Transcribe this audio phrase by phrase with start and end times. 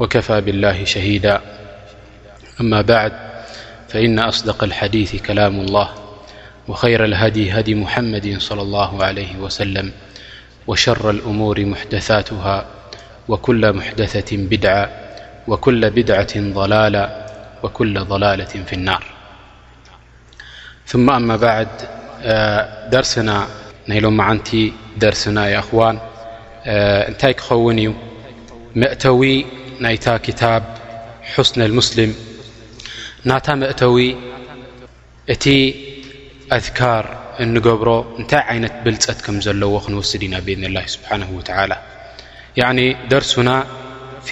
[0.00, 1.40] وكفى بالله شهيدا
[2.60, 3.12] أما بعد
[3.88, 5.90] فإن أصدق الحديث كلام الله
[6.68, 9.92] وخير الهدي هدي محمد صلى الله عليه وسلم
[10.66, 12.66] وشر الأمور محدثاتها
[13.28, 14.90] وكل محدثة بدعة
[15.48, 17.26] وكل بدعة ضلالة
[17.62, 19.04] وكل ضلالة في النار
[20.86, 21.68] ثم أما بعد
[23.88, 24.48] درسنانت
[24.98, 27.88] درسنا ياخوانوتو
[29.84, 30.08] ናይታ
[30.40, 30.64] ታብ
[31.48, 32.10] ስን ሙስሊም
[33.30, 33.96] ናታ መእተዊ
[35.34, 35.44] እቲ
[36.56, 37.04] ኣذካር
[37.42, 37.88] እንገብሮ
[38.20, 41.08] እንታይ ዓይነት ብልፀት ከም ዘለዎ ክንወስድ ኢና ብذላ ስሓ
[43.12, 43.50] ደርሱና
[44.26, 44.30] ፊ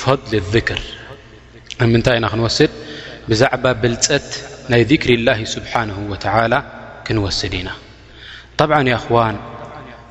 [0.00, 0.80] ፈضል ذክር
[1.94, 2.72] ምንታይ ኢና ክንወስድ
[3.30, 4.28] ብዛዕባ ብልፀት
[4.72, 6.54] ናይ ذክሪ ላ ስብሓه وላ
[7.06, 7.68] ክንወስድ ኢና
[8.70, 8.72] ብ
[9.16, 9.36] ዋን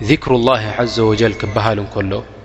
[0.10, 0.62] ذሩ اላه
[0.96, 2.12] ዘ وል ክበሃልእሎ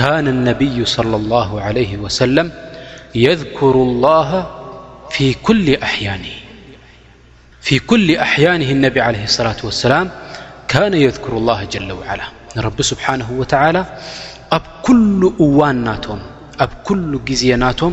[0.00, 2.50] كان النبي صلى الله عليه وسلمفي
[7.88, 12.24] كل أحيانه نبي عليهالاة وسلمكان يذكر الله جل وعلى
[12.56, 13.80] رب سبحانه وتعالى
[14.52, 14.54] ب
[14.86, 15.20] كل
[15.60, 16.20] وان نم
[16.70, 17.92] ب كل زينام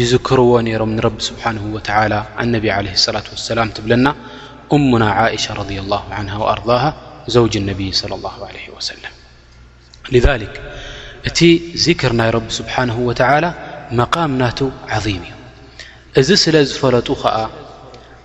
[0.00, 4.08] يذكرو نرم نرب سبحانه وتعالى اني عليه الصلاة والسلامن
[4.76, 6.90] أمنا عائشة-رضي الله عنها وأرضاها
[7.36, 9.12] زوج النبي صلى الله عليه وسلم
[10.14, 10.52] لذلك
[11.28, 11.40] እቲ
[11.86, 13.44] ذክር ናይ ረቢ ስብሓንه ወተላ
[13.98, 14.58] መቃም ናቱ
[14.96, 15.32] ዓظም እዩ
[16.20, 17.36] እዚ ስለ ዝፈለጡ ከዓ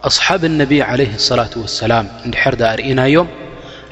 [0.10, 3.28] ኣصሓብ ነብ ለ صላة ወሰላም ንድሕርዳ ርእናዮም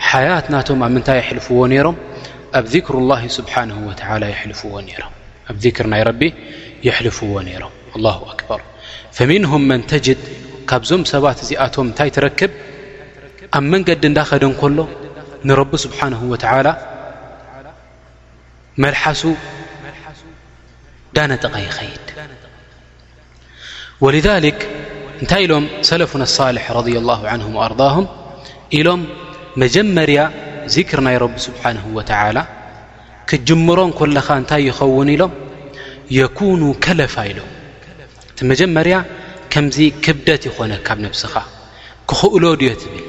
[0.10, 1.98] ሓያት ናቶም ኣብ ምንታይ ይሕልፍዎ ነይሮም
[2.60, 3.70] ኣብ ሩ ላ ስብሓን
[4.44, 4.72] ይልፍዎ
[5.52, 6.22] ኣብ ር ናይ ረቢ
[6.88, 8.62] ይሕልፍዎ ነይሮም ኣላ ኣክበር
[9.18, 10.20] ፈምንهም መን ተጅድ
[10.70, 12.52] ካብዞም ሰባት እዚኣቶም እንታይ ትረክብ
[13.58, 14.80] ኣብ መንገዲ እንዳኸደን ከሎ
[15.50, 16.64] ንረቢ ስብሓነ ወላ
[18.84, 19.22] መልሓሱ
[21.16, 22.04] ዳነጠቀ ይኸይድ
[24.04, 24.60] ወልክ
[25.22, 28.04] እንታይ ኢሎም ሰለፉን ሳልሕ ረ ላه ን ኣርضም
[28.80, 29.02] ኢሎም
[29.64, 30.20] መጀመርያ
[30.76, 32.38] ዚክር ናይ ረቢ ስብሓን ወተላ
[33.30, 35.34] ክጅምሮን ኮለኻ እንታይ ይኸውን ኢሎም
[36.20, 37.50] የኩኑ ከለፋ ኢሎም
[38.32, 38.96] እቲ መጀመርያ
[39.54, 41.34] ከምዚ ክብደት ይኾነካ ብ ነብስኻ
[42.10, 43.04] ክኽእሎ ድዮ ብል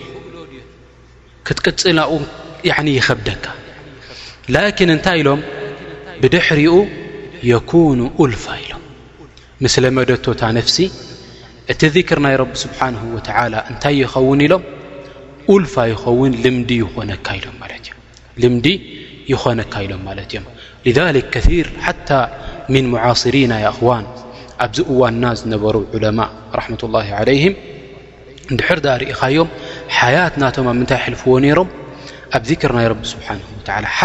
[1.47, 1.99] ክትቅፅል
[2.99, 3.45] ይኸብደካ
[4.93, 5.41] እንታይ ኢሎም
[6.23, 6.75] ብድሕሪኡ
[7.51, 8.83] የكن أልፋ ኢሎም
[9.65, 10.77] ምስለ መደቶታ ነፍሲ
[11.73, 13.19] እቲ ذክር ናይ ስብሓه و
[13.71, 14.63] እንታይ ይኸውን ኢሎም
[15.63, 17.55] ልፋ ይኸውን ልምዲ ይኮነካ ኢሎም
[20.09, 20.45] ማለ እዮም
[20.87, 21.35] لذك
[21.67, 22.11] ር ሓታ
[22.73, 24.05] ምن مዓصሪና እخዋን
[24.65, 26.19] ኣብዚ እዋና ዝነበሩ ዑለማ
[26.59, 27.43] ራحة الله عله
[28.59, 29.49] ድሕር ዳ ርእኻዮም
[29.97, 31.69] ሓያት ናቶም ኣብ ምንታይ ሕልፍዎ ነሮም
[32.37, 34.03] ኣብ ذር ናይ ስብሓه و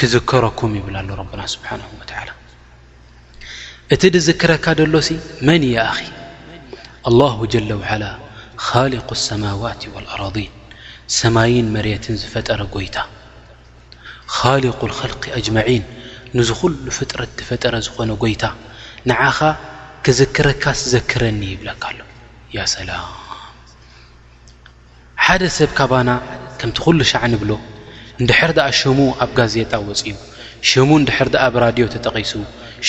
[0.00, 1.12] ክዝከረኩም ይብል ና
[3.94, 4.94] እቲ ድዝክረካ ደሎ
[5.48, 5.94] መን ኣ
[7.12, 8.04] لله ላ
[8.92, 10.50] ልق ሰማዋት وኣረضን
[11.20, 12.96] ሰማይን መትን ዝፈጠረ ጎይታ
[14.32, 15.56] ق خልق أጅን
[16.36, 16.62] ንዝሉ
[16.98, 18.44] ፍጥረት ፈጠረ ዝኾነ ጎይታ
[19.08, 19.38] ንኻ
[20.04, 21.98] ክዝክረካዘክረኒ ይብለካ ኣሎ
[22.88, 22.90] ላ
[25.24, 26.10] ሓደ ሰብ ካባና
[26.60, 27.52] ከምቲ ሉ ሸ ብሎ
[28.20, 30.08] እንድሕር ኣ ሽሙ ኣብ ጋዜጣ ወፅቡ
[30.70, 32.32] ሽሙ ድር ኣብ ራድዮ ተጠቂሱ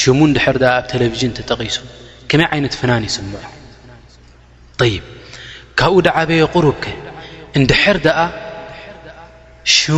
[0.02, 0.58] ሽሙ ድር ኣብ
[0.90, 1.78] ቴለቭዥን ተጠቂሱ
[2.30, 3.44] ከመይ ይነት ፍናን ይስምዖ
[4.90, 4.94] ይ
[5.80, 6.86] ካብኡ ድዓበየ ቅሩብ ከ
[7.58, 7.98] እንድር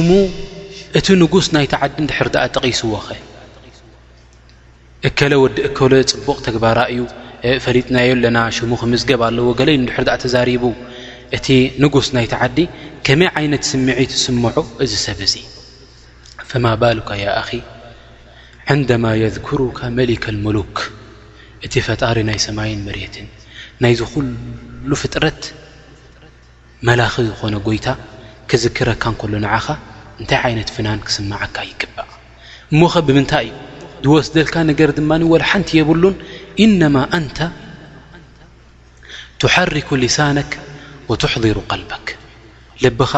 [0.07, 0.09] ሙ
[0.97, 3.17] እቲ ንጉስ ናይተዓዲ ድር ጠቂስዎ ኸ
[5.07, 7.01] እከለ ወዲ እኮሎ ፅቡቕ ተግባራ እዩ
[7.65, 10.63] ፈሊጥናዮ ለና ሽሙ ክምዝገብ ኣለዎ ለዩ ድር ተዛሪቡ
[11.37, 11.47] እቲ
[11.83, 12.57] ንጉስ ናይትዓዲ
[13.11, 15.45] ከመይ ዓይነት ስምዒ ትስምዖ እዚ ሰብ እዙይ
[16.49, 17.49] ፈማ ባሉካ ያ ኣኺ
[18.73, 20.75] ዕንደማ የذክሩካ መሊክ ሙሉክ
[21.65, 23.27] እቲ ፈጣሪ ናይ ሰማይን መሬትን
[23.85, 25.41] ናይ ዝኹሉ ፍጥረት
[26.89, 27.87] መላኽ ዝኾነ ጎይታ
[28.53, 29.67] ክዝክረካ እንከሎ ንዓኻ
[30.19, 32.11] እንታይ ዓይነት ፍናን ክስመዓካ ይግባእ
[32.73, 33.57] እሞኸ ብምንታይ እ
[34.05, 36.15] ድወስደልካ ነገር ድማ ወሓንቲ የብሉን
[36.67, 37.37] ኢነማ አንተ
[39.43, 40.53] ትሓሪኩ ሊሳነክ
[41.11, 42.07] ወትሕضሩ ቀልበክ
[42.83, 43.11] ልብኻ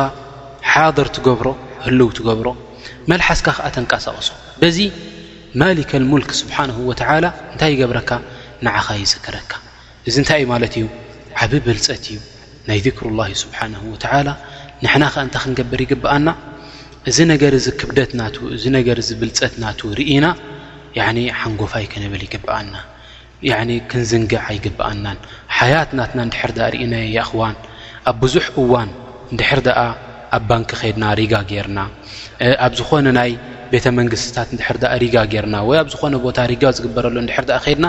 [0.72, 1.48] ሓضር ትገብሮ
[1.86, 2.48] ህልው ትገብሮ
[3.12, 4.30] መልሓስካ ከዓ ተንቃሳቀሶ
[4.62, 4.78] በዚ
[5.62, 6.92] ማሊክ ሙልክ ስብሓን ወ
[7.52, 8.12] እንታይ ይገብረካ
[8.66, 9.52] ንዓኻ ይስክረካ
[10.08, 10.86] እዚ እንታይ እዩ ማለት እዩ
[11.44, 12.18] ዓብ ብልፀት እዩ
[12.70, 13.74] ናይ ክሩ ላ ስብሓን
[14.28, 14.30] ላ
[14.84, 16.30] ንሕና ኸ እንታ ክንገብር ይግብኣና
[17.10, 18.24] እዚ ነገር እዚ ክብደት ና
[18.68, 20.26] እ ነገር ብልፀት ናቱ ርኢና
[21.42, 22.76] ሓንጎፋይ ከነብል ይግብኣና
[23.92, 25.20] ክንዝንግዓ ይግብኣናን
[25.58, 26.94] ሓያት ናትና ድሕርዳ ርእና
[27.24, 27.56] ኣኽዋን
[28.10, 28.74] ኣብ ብዙ እዋ
[29.32, 29.80] እንድሕር ደኣ
[30.36, 31.80] ኣብ ባንኪ ከድና ሪጋ ገርና
[32.66, 33.32] ኣብ ዝኾነ ናይ
[33.72, 37.88] ቤተ መንግስትታት እንድሕር ኣ ሪጋ ጌርና ወይ ኣብ ዝኾነ ቦታ ሪጋ ዝግበረሎ ንድር ኣ ከድና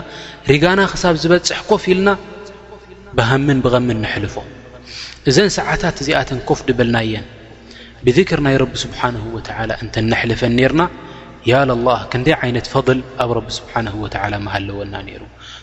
[0.50, 2.10] ሪጋና ክሳብ ዝበፅሕ ኮፍ ኢልና
[3.18, 4.36] ብሃምን ብቐምን ነሕልፎ
[5.30, 7.26] እዘን ሰዓታት እዚኣትን ኮፍ ድብልናየን
[8.06, 9.48] ብذክር ናይ ረቢ ስብሓን ወተ
[9.84, 10.84] እንተነሕልፈን ነርና
[11.50, 14.14] ያ ለላ ክንደይ ዓይነት ፈضል ኣብ ረቢ ስብሓን ወተ
[14.46, 15.22] መሃለወና ነይሩ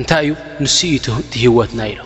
[0.00, 0.30] እንታይ እዩ
[0.64, 0.92] ንስኡ
[1.32, 2.00] ትህወትና ኢሎ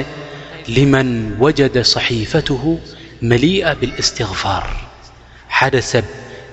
[0.76, 1.10] لመن
[1.44, 2.64] وجد صحيفته
[3.32, 4.66] መلئ ብالاስتغፋር
[5.58, 6.06] ሓደ ሰብ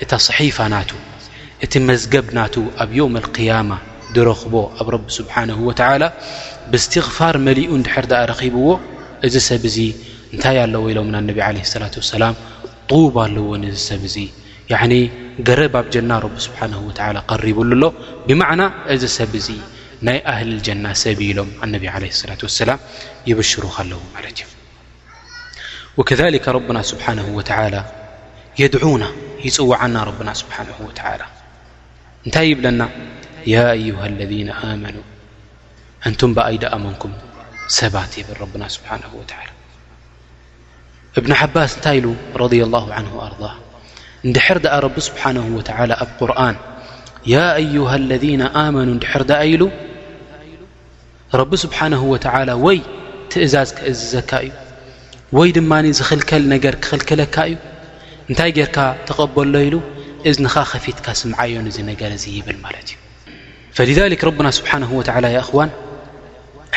[0.02, 0.38] እታ صፋ
[0.75, 0.78] ና
[1.64, 2.40] እቲ መዝገብ ና
[2.82, 3.70] ኣብ يوم القيማ
[4.16, 5.70] ዝረክቦ ኣብ ر سሓنه و
[6.70, 7.70] ብاስትغፋር መሊኡ
[8.11, 8.68] ድር ብዎ
[9.26, 9.64] እዚ ሰብ
[10.35, 11.08] እታይ ኣለዎ ኢሎም
[11.76, 12.23] ة وسላ
[12.90, 13.49] طب ኣለዎ
[13.88, 13.90] ሰ
[15.49, 16.12] ገረብ ኣብ ጀና
[16.44, 16.58] ስሓ
[17.30, 17.82] قሪብሉ ኣሎ
[18.28, 18.61] ብማና
[18.92, 19.49] እዚ ሰብ እዚ
[20.06, 22.70] ናይ ኣህሊ لና ሰብኢሎም ነብ ع ላة وሰላ
[23.30, 24.42] ይብሽሩ ከለዉ ማለ እዩ
[26.08, 26.20] ከذ
[26.76, 27.42] ና ስብሓه و
[28.61, 29.04] የድعና
[29.46, 29.96] ይፅውዓና
[30.28, 30.68] ና ስሓه
[32.26, 32.82] እንታይ ይብለና
[33.88, 34.96] ዩه اለذ ኣመኑ
[36.08, 37.12] እንቱም ብኣይደኣመንኩም
[37.78, 38.88] ሰባት ብል ና ስሓ
[41.18, 42.06] እብን ዓባስ እንታይ ኢሉ
[42.40, 43.32] رض له ع ኣር
[44.26, 46.56] እንድሕር ደኣ ረቢ ስብሓን ወተላ ኣብ ቁርን
[47.33, 48.25] ያ ኣዩሃ ለذ
[48.62, 49.62] ኣመኑ ንድሕር ድኣ ኢሉ
[51.40, 52.78] ረቢ ስብሓነ ወተላ ወይ
[53.33, 54.52] ትእዛዝ ክእዝዘካ እዩ
[55.37, 57.56] ወይ ድማ ዝኽልከል ነገር ክኽልክለካ እዩ
[58.30, 58.78] እንታይ ጌይርካ
[59.09, 59.76] ተቐበሎ ኢሉ
[60.30, 62.88] እዝንኻ ከፊትካ ስምዓዮን እዚ ነገረ ይብል ማለት
[63.92, 65.02] እዩ ክ ረብና ስብሓን ወ
[65.47, 65.73] እዋን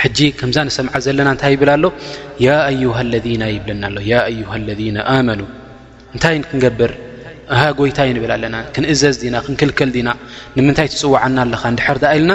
[0.02, 1.86] ሕጂ ከምዛ ንሰምዓ ዘለና እንታይ ይብል ኣሎ
[2.70, 3.98] ኣዩሃ ለና ይብለና ኣሎ
[4.80, 4.82] ለ
[5.16, 5.42] ኣመኑ
[6.16, 6.92] እንታይ ክንገብር
[7.80, 10.10] ጎይታ ብል ኣለና ክንእዘዝ ና ክንክልክል ና
[10.58, 12.32] ንምንታይ ትፅውዓና ኣለ ንድር ኢልና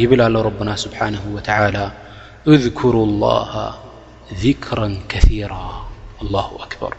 [0.00, 0.28] ይብል ኣ
[0.68, 0.98] ና ስብሓ
[2.54, 3.50] እذكሩ الله
[4.44, 4.80] ذክራ
[5.10, 5.52] كثራ
[6.22, 6.92] لله ኣكበር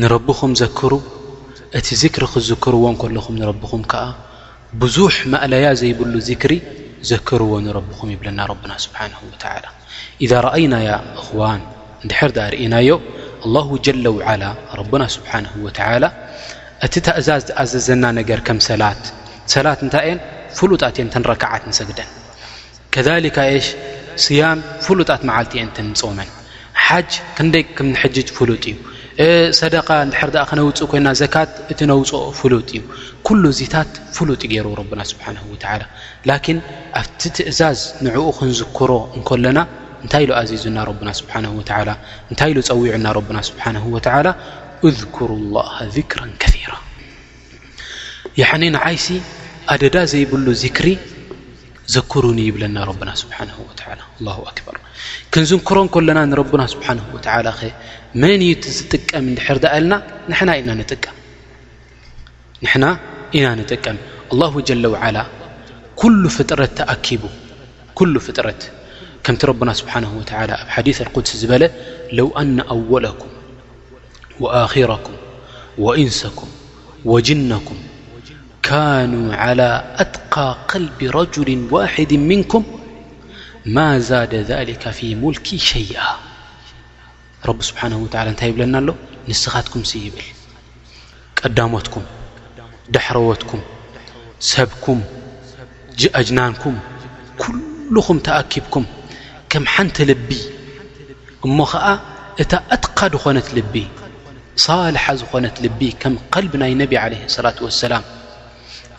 [0.00, 0.92] ንረኹም ዘክሩ
[1.78, 1.86] እቲ
[2.22, 3.94] ሪ ክዝክርዎን ለኹም ንረኹም ከ
[4.80, 6.52] ብዙሕ ማእለያ ዘይብሉ ክሪ
[7.12, 7.52] ዘክርዎ
[7.98, 8.74] ኹም ይብለና ና
[10.30, 10.74] ذ ኣይና
[11.22, 11.60] እዋን
[12.06, 12.90] ንድር ርእናዮ
[13.46, 14.42] الله ጀለ ዓላ
[14.78, 15.44] ረና ስብሓን
[16.86, 18.72] እቲ ተእዛዝ ኣዘዘና ነገር ከም ሰ
[19.52, 20.18] ሰት እንታይየን
[20.58, 22.08] ፍሉጣት እየን ተንረከዓት ንሰግደን
[22.94, 23.36] ከካ
[24.24, 26.28] ሽ ያም ፍሉጣት መዓልቲ የን ተፅመን
[26.86, 29.74] ሓጅ ክንደይ ክም ጅ ፍሉጥ እዩ ሰደ
[30.08, 32.82] ንድር ክነውፅእ ኮይና ዘካት እቲ ነውፅኦ ፍሉጥ እዩ
[33.26, 34.66] ኩሉ እዚታት ፍሉጥ ገይሩ
[35.00, 35.26] ና ስብሓ
[36.30, 36.60] ላን
[37.00, 38.90] ኣብቲ ትእዛዝ ንዕኡ ክንዝክሮ
[39.20, 39.58] እከለና
[40.06, 40.08] እ
[40.62, 40.78] ዙና
[41.68, 41.76] ታ
[42.32, 42.84] ፀና እذሩ
[44.06, 44.16] ذራ
[46.68, 46.70] ራ
[48.60, 48.72] ንይ
[49.84, 50.46] ኣዳ ዘይብሉ
[50.84, 50.86] ሪ
[51.94, 52.22] ዘክሩ
[52.56, 52.76] ብለና
[53.08, 55.80] ንዝክሮ
[56.18, 56.20] ና
[58.22, 58.42] መን
[58.78, 59.92] ዝጥቀም ድርልና
[60.38, 60.40] ቀ
[63.38, 63.96] ኢና ጥቀም
[66.00, 66.02] ه
[66.34, 67.22] ፍጥት ተኣቡ
[68.26, 68.60] ፍጥት
[69.28, 71.70] كمت ربن سبحانه وتعلى حديث القدس بل
[72.12, 73.28] لو أن أولكم
[74.40, 75.12] وآخركم
[75.78, 76.48] وإنسكم
[77.04, 77.74] وجنكم
[78.62, 82.62] كانوا على أتقى قلب رجل واحد منكم
[83.66, 86.00] ما زاد ذلك في ملك شيئ
[87.46, 88.94] رب سبحانه وعل يب ل
[89.28, 90.26] نسختكم يبل
[91.40, 92.02] ቀዳمتكم
[92.88, 93.60] دحروتكم
[94.40, 94.98] سبكم
[96.14, 96.78] أجننكم
[97.38, 98.84] كلم تأكبكم
[99.52, 100.30] ከም ሓንቲ ልቢ
[101.46, 101.86] እሞ ከዓ
[102.42, 103.74] እታ ኣትካ ድኾነት ልቢ
[104.64, 108.04] ሳልሓ ዝኾነት ልቢ ከም ከልቢ ናይ ነብ ለه صላት ወሰላም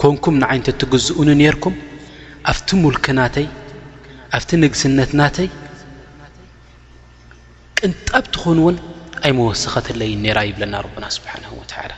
[0.02, 1.76] ኮንኩም ንዓይነ ትግዝእኑ ነርኩም
[2.52, 3.48] ኣብቲ ሙልክናተይ
[4.38, 5.48] ኣብቲ ንግስነትናተይ
[7.80, 8.76] ቅንጣብ ትኾንውን
[9.26, 11.48] ኣይመወሰኸተለይ ነራ ይብለና ረብና ስብሓንه
[11.90, 11.94] ላ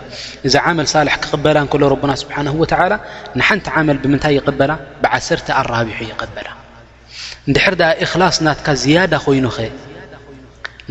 [0.47, 2.93] እዛ ዓመል ሳልሕ ክቕበላ ንከሎ ረብና ስብሓን ወላ
[3.39, 4.71] ንሓንቲ ዓመል ብምንታይ ይቕበላ
[5.03, 6.47] ብዓሰርተ ኣራቢሑ ይቀበላ
[7.49, 9.67] ንድሕር ኣ እክላስ ናትካ ዝያዳ ኮይኑ ኸ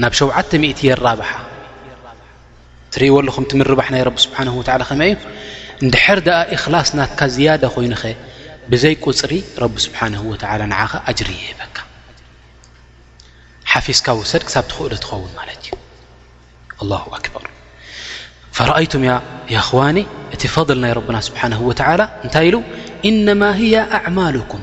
[0.05, 1.31] ናብ ሸዓተ0 የራብሓ
[2.95, 4.49] ትርእይዎ ኣለኹም ትምርባሕ ናይ ቢ ስብሓን
[4.91, 5.13] ከመዩ
[5.87, 8.15] ንድሕር ኣ እላስ ናትካ ዝያዳ ኮይኑ ኸ
[8.73, 9.33] ብዘይ ቁፅሪ
[9.65, 11.77] ረቢ ስብሓን ወላ ንዓኸ ኣጅር ይህበካ
[13.75, 15.73] ሓፊዝካ ውሰድ ክሳብ ትክእ ዶ ትኸውን ማለት እዩ
[16.85, 17.43] اله أكር
[18.57, 19.03] فرأይቱም
[19.69, 19.81] خዋ
[20.35, 21.71] እቲ فضل ናይ ና ስሓه و
[22.25, 22.55] እንታይ ኢሉ
[23.11, 24.63] إنማ هي أعማلكም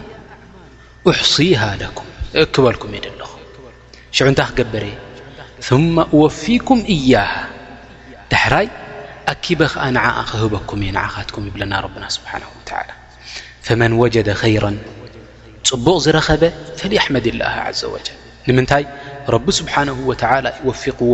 [1.12, 1.52] أحصه
[1.96, 2.00] ك
[2.44, 3.30] እክበልኩም የ ኣለኹ
[4.16, 4.96] ሽዑ ንታ ክገበረየ
[5.70, 7.30] ثم أوፊكም እያه
[8.32, 8.68] ድحራይ
[9.34, 9.98] ኣكበ ከዓ ነ
[10.32, 11.74] ክህበኩም እየ ዓኻትኩም ይብለና
[12.04, 12.60] ና سሓه و
[13.66, 14.66] فመن وجد خيራ
[15.70, 16.44] ፅቡቕ ዝረኸበ
[16.80, 18.16] فلأحመድ اله عዘ وجل
[18.48, 18.84] ንምንታይ
[19.34, 21.14] رቢ سብሓنه و ይوفقዎ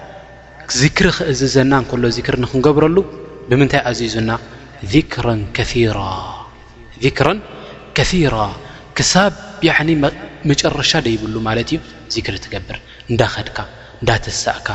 [0.79, 2.97] ዚክሪ ክእዝዘና ንከሎ ዚክሪ ንክንገብረሉ
[3.49, 4.31] ብምንታይ ኣዚዙና
[5.13, 5.27] ክረ
[7.17, 8.35] ከራ
[8.97, 9.33] ክሳብ
[10.49, 11.69] መጨረሻ ደይብሉ ማለት
[12.11, 12.77] እዩ ሪ ትገብር
[13.13, 13.57] እዳኸድካ
[14.03, 14.67] እዳተሳእካ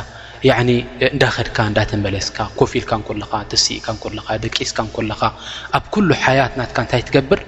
[1.15, 3.87] እዳከድካ እዳተመለስካ ኮፊልካ ለካ ተስእካ
[4.27, 5.21] ኻ ደቂስካ ለኻ
[5.77, 7.41] ኣብ ኩሉ ሓያትናትካ እንታይ ትገብር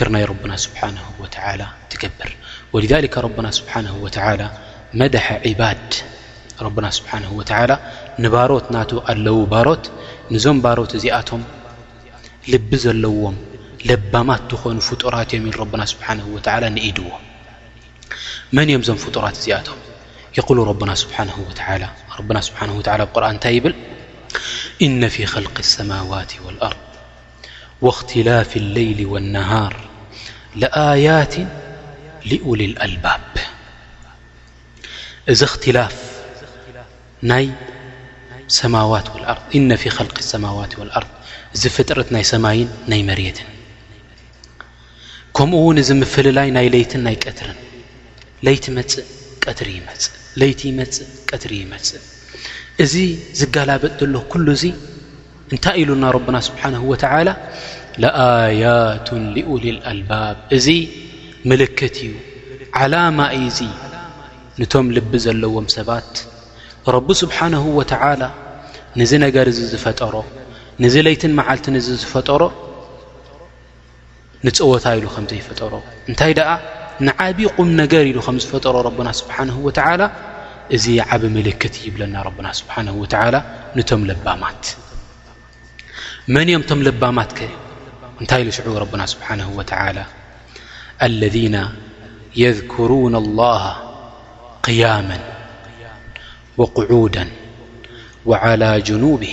[0.00, 0.96] ክር ናይ ብና ስብሓን
[1.94, 2.32] ትገብር
[2.74, 2.86] ወ
[3.24, 3.72] ረና ስብሓ
[5.00, 5.28] መደሐ
[5.60, 5.90] ባድ
[6.64, 6.70] ና ه
[7.36, 8.76] و ባት ና
[9.12, 9.26] ኣለ
[9.84, 9.86] ት
[10.44, 10.56] ዞም
[10.90, 11.42] ት ዚቶም
[12.52, 13.36] ልቢ ዘለዎም
[14.28, 15.14] ማ ዝኾኑ ጡራ
[16.88, 17.10] ኢድዎ
[18.56, 19.70] መ ዞ ጡራ ዚኣ ታ
[20.48, 20.50] ብ
[22.56, 22.92] ف ل
[25.72, 26.32] ست
[27.86, 29.74] وض لፍ ال والنهር
[31.06, 31.34] يት
[35.76, 35.78] ل
[37.30, 37.44] ናይ
[38.60, 41.04] ሰማዋት ወኣር እነ ፊ ል ሰማዋት ወኣር
[41.62, 43.48] ዚፍጥረት ናይ ሰማይን ናይ መሬትን
[45.36, 47.60] ከምኡ ውን እዚ ምፍልላይ ናይ ለይትን ናይ ቀትርን
[48.46, 49.06] ለይቲ መፅእ
[49.58, 49.70] ትሪ
[50.40, 52.02] ለይቲ መፅእ ቀትሪ ይመፅእ
[52.84, 52.94] እዚ
[53.40, 54.64] ዝጋላበጥሎ ኩሉ እዙ
[55.52, 57.28] እንታይ ኢሉና ረብና ስብሓን ወተላ
[58.02, 60.66] ለኣያቱን ሊኡል ልአልባብ እዚ
[61.50, 62.12] ምልክት እዩ
[62.82, 63.60] ዓላማ እ እዚ
[64.60, 66.12] ንቶም ልቢ ዘለዎም ሰባት
[66.96, 68.22] ረቢ ስብሓነ ወተላ
[69.00, 70.14] ንዚ ነገር እዚ ዝፈጠሮ
[70.82, 72.42] ንዝ ለይትን መዓልትን እዚ ዝፈጠሮ
[74.46, 75.72] ንፀወታ ኢሉ ከምዘይፈጠሮ
[76.10, 76.50] እንታይ ደኣ
[77.06, 79.36] ንዓቢቁም ነገር ኢሉ ከም ዝፈጠሮ ረና ስብሓ
[80.00, 80.04] ላ
[80.76, 82.16] እዚ ዓብ ምልክት ይብለና
[82.46, 82.74] ና ስብሓ
[83.34, 83.38] ላ
[83.78, 84.64] ንቶም ልባማት
[86.34, 87.42] መን እኦም ቶም ልባማት ከ
[88.22, 89.28] እንታይ ኢሉሽዑ ረና ስብሓ
[91.20, 91.56] ለذና
[92.42, 93.62] የذሩነ ላሃ
[94.80, 95.10] ያመ
[96.60, 96.90] وقዳ
[98.60, 98.64] ل
[99.02, 99.32] ኑبه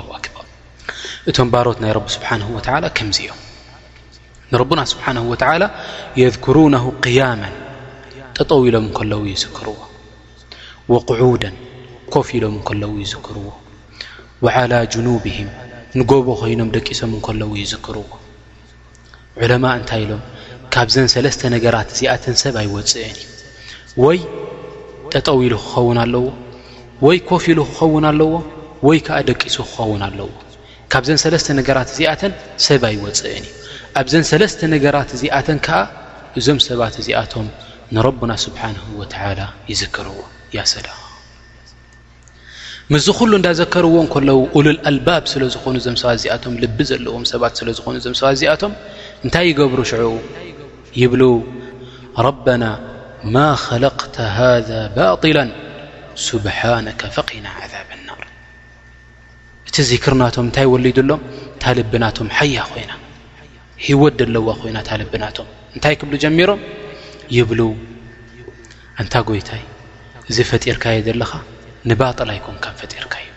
[0.00, 0.18] ር
[1.30, 2.42] እቶም ባሮት ናይ ስሓ
[2.96, 3.40] ከምዚኦም
[4.52, 5.04] ንረና ስሓ
[6.20, 7.42] የذكሩن قያማ
[8.36, 9.76] ጠጠው ኢሎም ከለዉ ይዝክርዎ
[11.10, 11.44] قዳ
[12.14, 13.44] ኮፍ ኢሎም ከለዉ ይዝክርዎ
[14.72, 14.74] ل
[15.06, 15.48] ኑብهም
[15.98, 18.06] ንጎቦ ኮይኖም ደቂሶም ከለዉ ይዝክርዎ
[19.42, 20.22] ዑለማ እንታይ ኢሎም
[20.74, 23.18] ካብዘን ሰለስተ ነገራት ዚኣትን ሰብ ኣይወፅአን
[24.06, 24.14] እዩ
[25.12, 26.24] ጠጠው ኢሉ ክኸውን ኣለዎ
[27.06, 28.30] ወይ ኮፍ ኢሉ ክኸውን ኣለዎ
[28.88, 30.28] ወይ ከዓ ደቂሱ ክኸውን ኣለዎ
[30.92, 32.32] ካብዘን ሰለስተ ነገራት እዚኣተን
[32.66, 33.52] ሰብይወፅእን እ
[34.00, 35.80] ኣብዘን ሰለስተ ነገራት እዚኣተን ከዓ
[36.38, 37.46] እዞም ሰባት እዚኣቶም
[37.94, 40.16] ንረብና ስብሓን ወተላ ይዝከርዎ
[40.56, 40.88] ያሰዳ
[42.94, 48.36] ምዚ ኩሉ እንዳዘከርዎን ከለዉ ሉልኣልባብ ስለዝኾኑ እዞም ሰባት እዚኣቶም ልቢ ዘለዎም ሰባት ስለዝኾኑ እዞም ሰባት
[48.38, 48.72] እዚኣቶም
[49.24, 50.16] እንታይ ይገብሩ ሽዑኡ
[51.02, 51.22] ይብሉ
[52.46, 52.64] በና
[53.34, 53.40] ማ
[53.84, 54.16] ለተ
[54.68, 55.38] ذ ባላ
[56.28, 58.20] ስብሓነ ፈኺና ذብ ናር
[59.68, 61.10] እቲ ዚክርናቶም እንታይ ወሊድሎ
[61.62, 62.92] ታልብናቶም ሓያ ኮይና
[63.84, 66.60] ሂወት ለዋ ኮይና ታልብናቶም እንታይ ክብ ጀሚሮም
[67.36, 67.60] ይብሉ
[69.02, 69.62] እንታ ጎይታይ
[70.30, 71.32] እዚ ፈጢርካየ ዘለኻ
[71.90, 73.28] ንባላ ኮን ፈርካ እዩ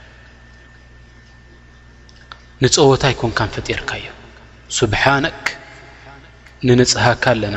[2.63, 4.08] ንፀወታ ይኮን ፈጢርካ እዩ
[4.80, 5.26] ስብሓነ
[6.69, 7.56] ንንፅሃካ ኣለና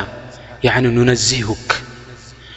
[1.09, 1.13] ነ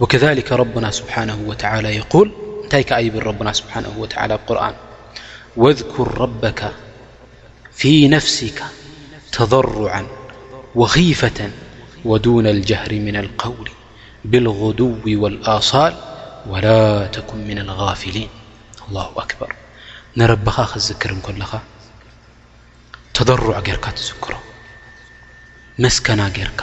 [0.00, 2.32] وكذلك ربنا سبحانه وتعالى يقول
[2.66, 4.74] نتي ك يبل ربنا سبحانه وتعالى بقرآن
[5.56, 6.72] واذكر ربك
[7.72, 8.62] في نفسك
[9.32, 10.06] تضرعا
[10.74, 11.50] وخيفة
[12.04, 13.70] ودون الجهر من القول
[14.24, 15.94] بالغدو والآصال
[16.46, 18.28] ولا تكن من الغافلين
[18.88, 19.54] الله أكبر
[20.16, 21.36] نربخ خزكرن كل
[23.14, 24.34] تضرع رك تذكر
[25.78, 26.62] مسكن رك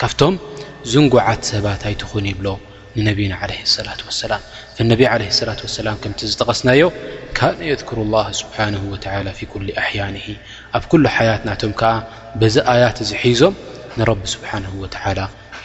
[0.00, 0.34] ካብቶም
[0.90, 2.46] ዝንጓዓት ሰባት ኣይትኾን ይብሎ
[2.98, 3.52] ንነብና ለ
[3.86, 4.42] ላ ሰላም
[4.90, 6.84] ነብ ለ ላት ሰላም ከምቲ ዝጠቐስናዮ
[7.38, 8.56] ካነ የክሩ ላ ስብሓ
[9.38, 10.16] ፊ ኩሊ ኣሕያን
[10.78, 11.92] ኣብ ኩሉ ሓያት ናቶም ከዓ
[12.42, 13.54] በዚ ኣያት ዝሒዞም
[14.00, 14.50] ንረቢ ስብሓ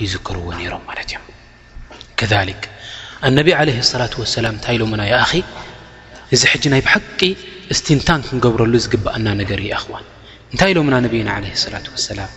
[0.03, 1.25] ይዝክርዎ ነሮም ማለት እዮም
[2.19, 2.31] ከ
[3.29, 5.43] ኣነቢ ለ ላ ሰላም እንታይ ሎምና እ
[6.35, 7.19] እዚ ሕጂ ናይ ብሓቂ
[7.79, 10.05] ስቲንታን ክንገብረሉ ዝግብአና ነገር ኣኽዋን
[10.53, 12.31] እንታይ ሎምና ነብና ለ ላት ሰላም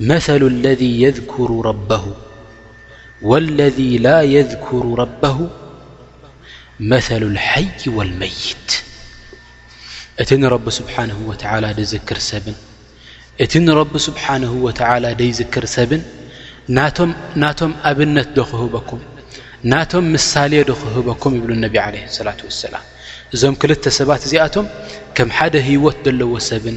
[0.00, 2.04] መثل اለذ يذكሩ ربه
[3.22, 5.38] واለذ ላ يذكሩ ربه
[6.90, 8.68] መثل الحይ والመይት
[10.22, 11.32] እቲ ንرቢ ስብሓه و
[11.92, 12.56] ዝክር ሰብን
[13.44, 16.02] እቲ ንቢ ስብሓه وላ ደይዝክር ሰብን
[17.42, 19.00] ናቶም ኣብነት ዶክህበኩም
[19.72, 21.90] ናቶም ምሳሌ ዶክህበኩም ይብሉ ነቢ عه
[22.26, 22.84] ላة وሰላም
[23.34, 24.66] እዞም ክልተ ሰባት እዚኣቶም
[25.16, 26.76] ከም ሓደ ህይወት ዘለዎ ሰብን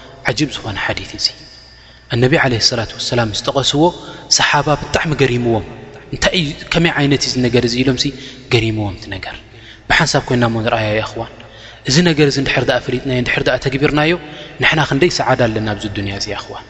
[0.55, 1.27] ዝኾነ ሓዲ እዙ
[2.23, 3.81] ነብ ለ ላት ሰላም ስ ጠቀስዎ
[4.37, 5.65] ሰሓባ ብጣዕሚ ገሪምዎም
[6.15, 6.39] እንታይ
[6.73, 7.97] ከመይ ይነት ዩ ነገር እ ኢሎም
[8.53, 9.35] ገሪምዎም ነገር
[9.89, 11.31] ብሓንሳብ ኮና ሞ ንርኣያ ኽን
[11.89, 12.27] እዚ ነገር
[12.69, 14.11] ድር ፈሊጥና ር ተግቢርናዮ
[14.63, 16.65] ንና ክንደይ ሰዳ ኣለና ዚ ንያ ዚ ኽዋን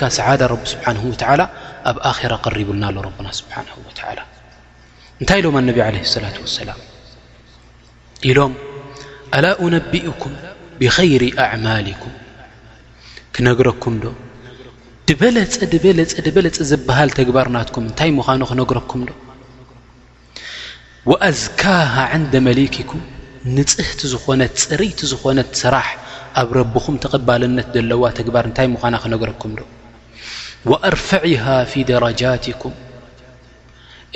[0.00, 1.36] ከ ሰዳ ስብሓ
[1.90, 4.10] ኣብ ኣራ ቀሪቡልና ኣ ና ብሓ
[5.20, 5.88] እንታይ ኢሎም ኣነብ ላ
[6.58, 6.80] ሰላም
[8.30, 8.52] ኢሎም
[9.38, 9.40] ኣ
[9.76, 10.34] ነቢእኩም
[10.82, 12.12] ብኸይሪ ኣማልኩም
[13.36, 14.06] ክነግረኩም ዶ
[15.08, 19.12] ድበለፀ ድበለፀ ድበለፀ ዝበሃል ተግባር ናትኩም እንታይ ምዃኑ ክነግረኩም ዶ
[21.28, 23.00] ኣዝካሃ ዕንደ መሊክኩም
[23.56, 25.88] ንፅህቲ ዝኾነት ፅርይቲ ዝኾነት ስራሕ
[26.40, 29.64] ኣብ ረብኹም ተቐባልነት ዘለዋ ተግባር እንታይ ምዃና ክነግረኩም ዶ
[30.70, 32.74] ወኣርፋዒሃ ፊ ደራጃትኩም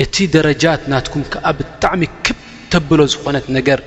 [0.05, 2.38] እቲ ደረጃት ናትኩም ከኣ ብጣዕሚ ክብ
[2.72, 3.81] ተብሎ ዝኾነት ነገር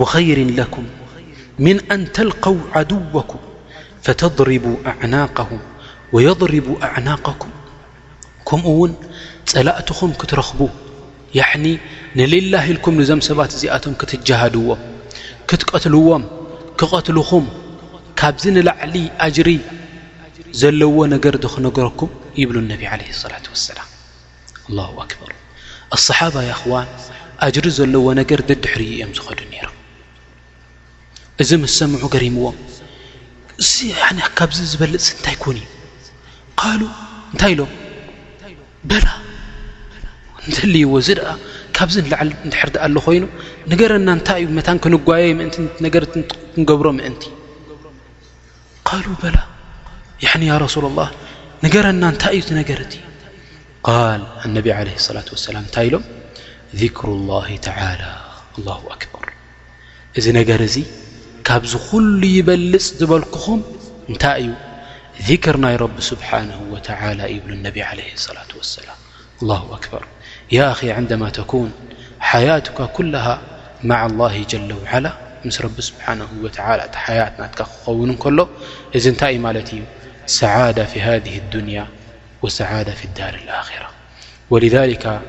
[0.00, 0.26] وخሪ
[0.72, 0.76] ኩ
[1.64, 1.66] ن
[1.98, 3.42] ن ተلقو عድوኩም
[4.04, 5.36] فተضرب أعናق
[6.14, 7.42] ويضرب أعናقኩ
[8.48, 8.92] ከምኡ ውን
[9.50, 10.60] ጸላእትኹም ክትኽቡ
[11.38, 11.66] ያዕኒ
[12.18, 14.80] ንሌላ ኢልኩም ንዞም ሰባት እዚኣቶም ክትጀሃድዎም
[15.48, 16.22] ክትቀትልዎም
[16.80, 17.46] ክቐትልኹም
[18.20, 18.94] ካብዚ ንላዕሊ
[19.26, 19.50] ኣጅሪ
[20.60, 22.10] ዘለዎ ነገር ዶ ክነገረኩም
[22.40, 23.00] ይብሉ ነብ ዓለ
[23.32, 23.88] ላት ወሰላም
[24.68, 25.32] ኣላሁ ኣክበር
[25.96, 26.88] ኣሰሓባ ይኽዋን
[27.48, 29.66] ኣጅሪ ዘለዎ ነገር ደድሕርዩ እዮም ዝኸዱ ነይሩ
[31.42, 32.56] እዚ ምስ ሰምዑ ገሪምዎም
[33.66, 36.82] እ ካብዚ ዝበልፅ እንታይ ኮኑ እዩ ቃሉ
[37.32, 37.70] እንታይ ኢሎም
[38.90, 39.06] በላ
[40.46, 41.30] እንተልይዎ እዚ ደኣ
[41.76, 42.22] ካብዚ ዓ
[42.52, 43.24] ድሕርዲ ኣሉ ኮይኑ
[43.72, 47.22] ነገረና እንታይ እዩ መታን ክንጓየ ምእንቲ ነገርክንገብሮ ምእንቲ
[48.88, 49.38] ቃሉ በላ
[50.26, 51.10] ያ ረሱላ ላህ
[51.64, 53.04] ነገረና እንታይ እዩ እቲ ነገርቲእ
[54.14, 56.04] ል ኣነብ ለ ላት ሰላም እንታይ ኢሎም
[56.80, 57.34] ذክሩ ላ
[57.66, 58.02] ተላ
[58.66, 59.26] ላ ኣክበር
[60.18, 60.76] እዚ ነገር እዚ
[61.48, 63.60] ካብዚ ኩሉ ይበልፅ ዝበልኩኹም
[64.12, 64.44] እንታይ
[65.22, 68.00] እዩ ክር ናይ ረብ ስብሓን ወተላ ይብሉ ነቢ ለ
[68.36, 70.02] ላ ሰላም ኣክበር
[70.52, 71.72] يا أ عندما تكون
[72.20, 73.40] حياتك كلها
[73.84, 75.12] مع الله جل وعلى
[75.44, 77.26] م رب سبحانه وتعلى حيا
[77.58, 78.46] ك ون كل
[78.96, 79.64] ن
[80.26, 81.86] سعادة في هذه الدنيا
[82.42, 83.90] وسعادة في الدار الخرة
[84.50, 85.20] ولذلك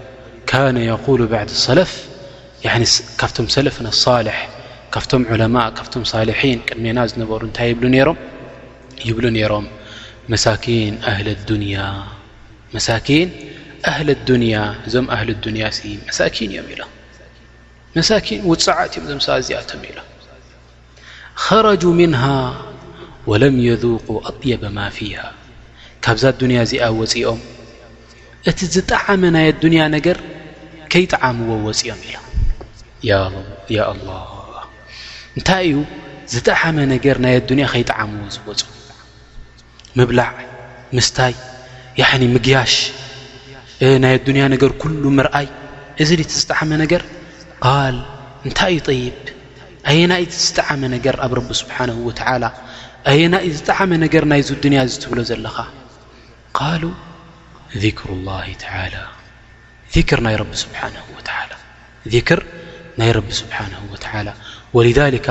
[0.47, 1.91] كان يقول بعد سلف
[3.57, 4.39] سلفا صالح
[5.09, 8.15] فم علماء ف الحين دم نر
[9.05, 9.65] يبل رم
[10.35, 12.03] سكن أهل الن
[13.89, 14.09] እህሊ
[14.43, 14.55] ንያ
[14.87, 15.65] እዞም ኣህሊ ዱንያ
[16.07, 16.81] መሳኪን እዮም ኢሎ
[17.97, 19.99] መሳኪን ውፅዓት እዮም ዚምሳ እዚኣ ቶም ኢሎ
[21.67, 22.23] ረጁ ምንሃ
[23.31, 25.17] ወለም የذቁ ኣطየበ ማ ፊሃ
[26.03, 27.39] ካብዛ ዱንያ እዚኣ ወፂኦም
[28.49, 30.17] እቲ ዝጠዓመ ናይ ኣዱንያ ነገር
[30.91, 32.11] ከይጣዓምዎ ወፂኦም ኢ
[33.09, 33.91] ያ ኣ
[35.37, 35.75] እንታይ እዩ
[36.33, 38.61] ዝጠዓመ ነገር ናይ ኣንያ ከይጣዓምዎ ዝወፁ
[39.99, 40.31] ምብላዕ
[40.97, 41.35] ምስታይ
[42.35, 42.73] ምግያሽ
[44.03, 45.45] ናይ ኣዱንያ ነገር ኩሉ ምርኣይ
[46.03, 47.03] እዚ ድ ቲ ዝጠዓመ ነገር
[47.95, 47.97] ል
[48.47, 49.17] እንታይ እዩ ይብ
[49.91, 51.77] ኣየናእ ዝጠዓመ ነገር ኣብ ረቢ ስብሓ
[53.11, 55.55] ኣየና እ ዝጠዓመ ነገር ናይዚ ድንያ ዝትብሎ ዘለኻ
[56.81, 56.83] ሉ
[57.83, 57.93] ذሩ
[60.17, 60.83] ር ናይ ቢ ስብሓ
[62.39, 62.43] ር
[62.99, 64.21] ናይ ቢ ስብሓ
[64.77, 65.27] ወذከ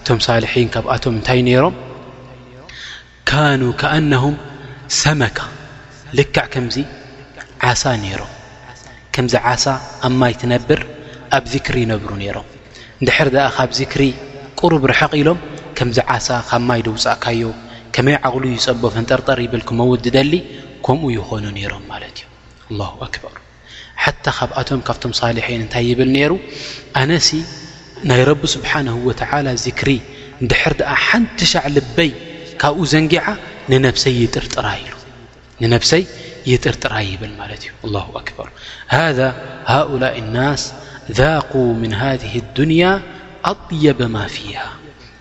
[0.00, 1.74] እቶም ሳልሒን ካብኣቶም እንታይ ነሮም
[3.28, 4.34] ካኑ ከኣነهም
[5.00, 5.36] ሰመካ
[6.18, 6.76] ልካዕ ከምዚ
[7.68, 8.32] ዓሳ ነይሮም
[9.14, 9.64] ከምዚ ዓሳ
[10.06, 10.80] ኣብ ማይ ትነብር
[11.36, 12.46] ኣብ ዚክሪ ይነብሩ ነይሮም
[13.02, 14.02] ንድሕር ድኣ ካብ ዚክሪ
[14.58, 15.38] ቅሩብ ርሕቕ ኢሎም
[15.78, 17.42] ከምዚ ዓሳ ካብ ማይ ድውፃእካዮ
[17.94, 20.32] ከመይ ዓቕሉ ይፀቦፈን ጠርጠር ይብል ክመውድደሊ
[20.86, 22.28] ከምኡ ይኾኑ ነይሮም ማለት እዩ
[22.70, 23.34] ኣላሁ ኣክበሩ
[24.04, 26.32] ሓታ ካብኣቶም ካብቶም ሳሌሒን እንታይ ይብል ነይሩ
[27.00, 27.30] ኣነሲ
[28.10, 29.90] ናይ ረቢ ስብሓን ወተላ ዚክሪ
[30.42, 32.12] እንድሕር ድኣ ሓንቲ ሻዕ ልበይ
[32.62, 33.24] ካብኡ ዘንጊዓ
[33.70, 34.92] ንነብሰይ ጥርጥራ ኢሉ
[35.62, 36.02] ንነብሰይ
[36.50, 37.70] ይጥርጥራ ይብል ማለት እዩ
[38.04, 38.48] ه ኣበር
[39.18, 39.20] ذ
[39.72, 40.62] ሃؤلء الናስ
[41.20, 42.84] ذق ምن هذه الድንያ
[43.50, 44.58] ኣطيበ ማ ፊሃ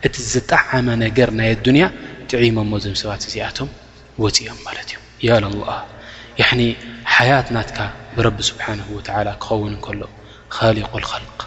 [0.05, 1.83] እቲ ዝጠዓመ ነገር ናይ ንያ
[2.29, 3.69] ጥዒሞሞ ዞ ሰባት እዚኣቶም
[4.23, 5.45] ወፅኦም ማለት እዩ ያ ላ
[7.15, 7.77] ሓያት ናትካ
[8.15, 8.65] ብረቢ ስብሓ
[9.43, 10.01] ክኸውን እከሎ
[10.77, 11.39] ሊق الخልق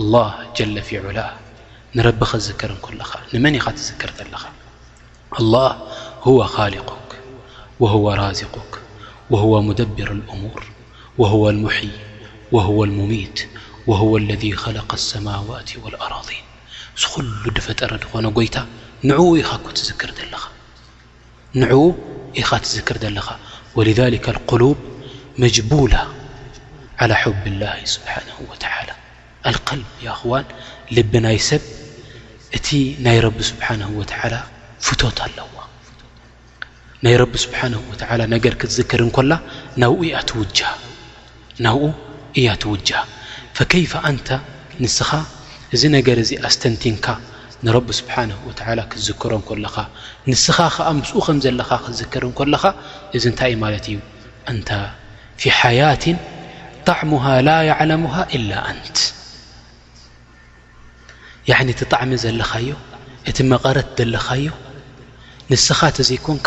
[0.00, 1.18] الله ጀለ ፊعላ
[1.96, 4.44] ንረቢ ክዝከር ንለኻ ንመን ኻ ትዝክር ዘለኻ
[7.80, 8.78] وهو رازقك
[9.30, 10.62] وهو مدبر الأمور
[11.18, 11.90] وهو المحي
[12.52, 13.48] وهو المميت
[13.86, 16.36] وهو الذي خلق السماوات والأرضين
[16.96, 19.42] ل فر ن ي
[21.58, 23.18] نع تكر ل
[23.76, 24.76] ولذلك القلوب
[25.38, 26.02] مجبولة
[27.00, 28.94] على حب الله سبحانه وتعالى
[29.50, 29.86] القلب
[30.20, 30.22] خ
[30.96, 31.62] لب ي سب
[32.66, 32.68] ت
[33.14, 34.34] ي رب سبحانه وتعال
[34.86, 34.88] ف
[35.28, 35.55] الو
[37.04, 39.32] ናይ ረብ ስብሓን ወተላ ነገር ክትዝከር እንኮላ
[39.82, 40.58] ናኡ ኣትውጃ
[41.64, 41.92] ናውኡ
[42.40, 42.90] እያ ትውጃ
[43.56, 44.28] ፈከይፈ ኣንተ
[44.82, 45.10] ንስኻ
[45.74, 47.06] እዚ ነገር እዚ ኣስተንቲንካ
[47.64, 49.74] ንረብ ስብሓን ወላ ክትዝከሮ ኮለኻ
[50.30, 52.62] ንስኻ ከዓ ምስኡ ከም ዘለኻ ክትዝከር እ ኮለኻ
[53.16, 53.98] እዚ እንታይ እዩ ማለት እዩ
[54.52, 54.68] እንተ
[55.40, 56.04] ፊ ሓያት
[56.88, 58.98] ጣዕሙሃ ላ ያዕለሙሃ እላ ኣንት
[61.74, 62.70] እቲ ጣዕሚ ዘለኻዮ
[63.30, 64.48] እቲ መቐረት ዘለኻዮ
[65.52, 66.46] ንስኻ ተዘይኮንካ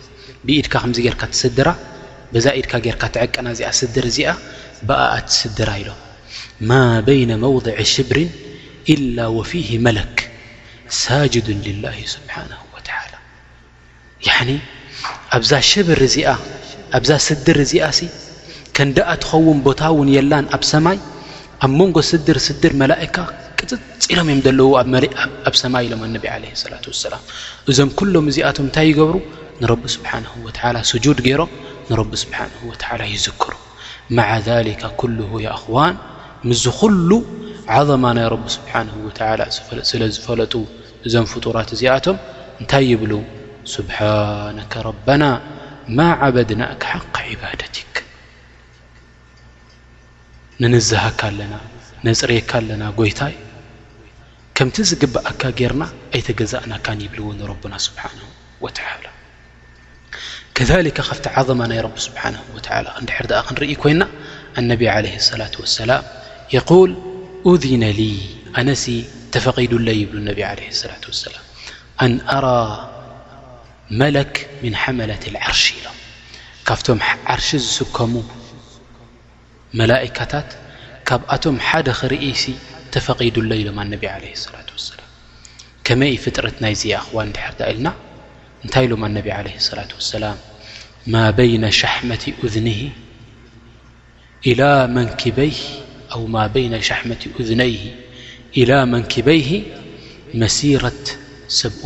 [0.47, 1.67] ብኢድካ ከምዚ ጌርካ ትስድራ
[2.33, 4.29] በዛ ኢድካ ጌርካ ትዐቀና እዚኣ ስድር እዚኣ
[4.87, 5.99] ብኣኣ ትስድራ ኢሎም
[6.69, 8.17] ማ በይነ መውضዕ ሽብር
[8.93, 10.15] ኢላ ወፊህ መለክ
[11.01, 13.13] ሳጅዱ ልላ ስብሓነ ወተላ
[15.37, 17.87] ኣሽር እዚኣብዛ ስድር እዚኣ
[18.77, 20.97] ከንደኣ ትኸውን ቦታ እውን የላን ኣብ ሰማይ
[21.65, 23.15] ኣብ መንጎ ስድር ስድር መላእካ
[23.59, 24.69] ቅፅፅ ኢሎም እዮም ዘለው
[25.49, 27.23] ኣብ ሰማይ ኢሎም ኣነቢ ለ ላት ሰላም
[27.71, 29.15] እዞም ኩሎም እዚኣቶም እንታይ ይገብሩ
[29.61, 30.23] ንረቢ ስብሓን
[30.75, 31.51] ላ ስጁድ ገይሮም
[31.91, 33.51] ንቢ ስብሓን ወላ ይዝክሩ
[34.17, 35.17] ማ ذሊካ ኩል
[35.55, 35.95] እኽዋን
[36.49, 37.09] ምዝ ኩሉ
[37.79, 39.09] ዓظማ ናይ ረብ ስብሓን ወ
[39.91, 40.53] ስለ ዝፈለጡ
[41.07, 42.17] እዞም ፍጡራት እዚኣቶም
[42.61, 43.11] እንታይ ይብሉ
[43.75, 45.23] ስብሓነ ረበና
[45.97, 47.93] ማ ዓበድናክ ሓካ ዒባደትክ
[50.61, 51.53] ንንዝሃካ ኣለና
[52.07, 53.35] ነፅሬካ ኣለና ጎይታይ
[54.57, 55.83] ከምቲ ዝግብአካ ገርና
[56.17, 58.19] ኣይተገዛእናካን ይብልዎ ረብና ስብሓን
[58.65, 59.03] ወተላ
[60.55, 62.85] كذلك ካف عظم رب سبحانه وعل
[63.21, 63.99] ر د ክرኢ كين
[64.59, 66.01] ن عليه الصلة وسلم
[66.57, 66.89] يقول
[67.51, 68.03] أذن ل
[68.59, 68.67] أن
[69.35, 70.11] تفقد يب
[70.49, 71.43] عله الصلة وسلم
[72.01, 72.61] أن أرى
[73.91, 74.33] ملك
[74.63, 75.97] من حملة العرش ሎم
[76.67, 76.97] ካفቶم
[77.31, 78.09] عርش ዝسكم
[79.79, 80.49] ملئكታت
[81.09, 81.55] ካኣቶم
[81.87, 82.25] ደ ክرኢ
[82.95, 83.79] تفقد ሎ ن
[84.15, 85.07] عله اللة وسلم
[85.87, 86.45] كመ فጥر
[86.99, 87.05] أخ
[87.75, 87.87] ر ና
[88.65, 89.83] እንታይ ኢሎም ኣነቢ ለ
[90.23, 90.27] ላ ላ
[91.13, 91.23] ማ
[91.79, 92.09] ሻመ
[92.65, 92.73] ኒ
[94.95, 95.07] መን
[96.33, 96.37] ማ
[96.89, 97.09] ሻመ
[97.61, 97.65] ነ
[98.61, 99.49] ኢላ መንኪበይሂ
[100.41, 101.03] መሲረት
[101.59, 101.83] 7ዑ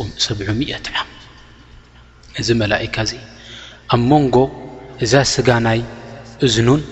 [2.40, 3.12] እዚ መላእካ እዚ
[3.94, 4.36] ኣብ መንጎ
[5.04, 5.80] እዛ ስጋናይ
[6.48, 6.82] እዝኑን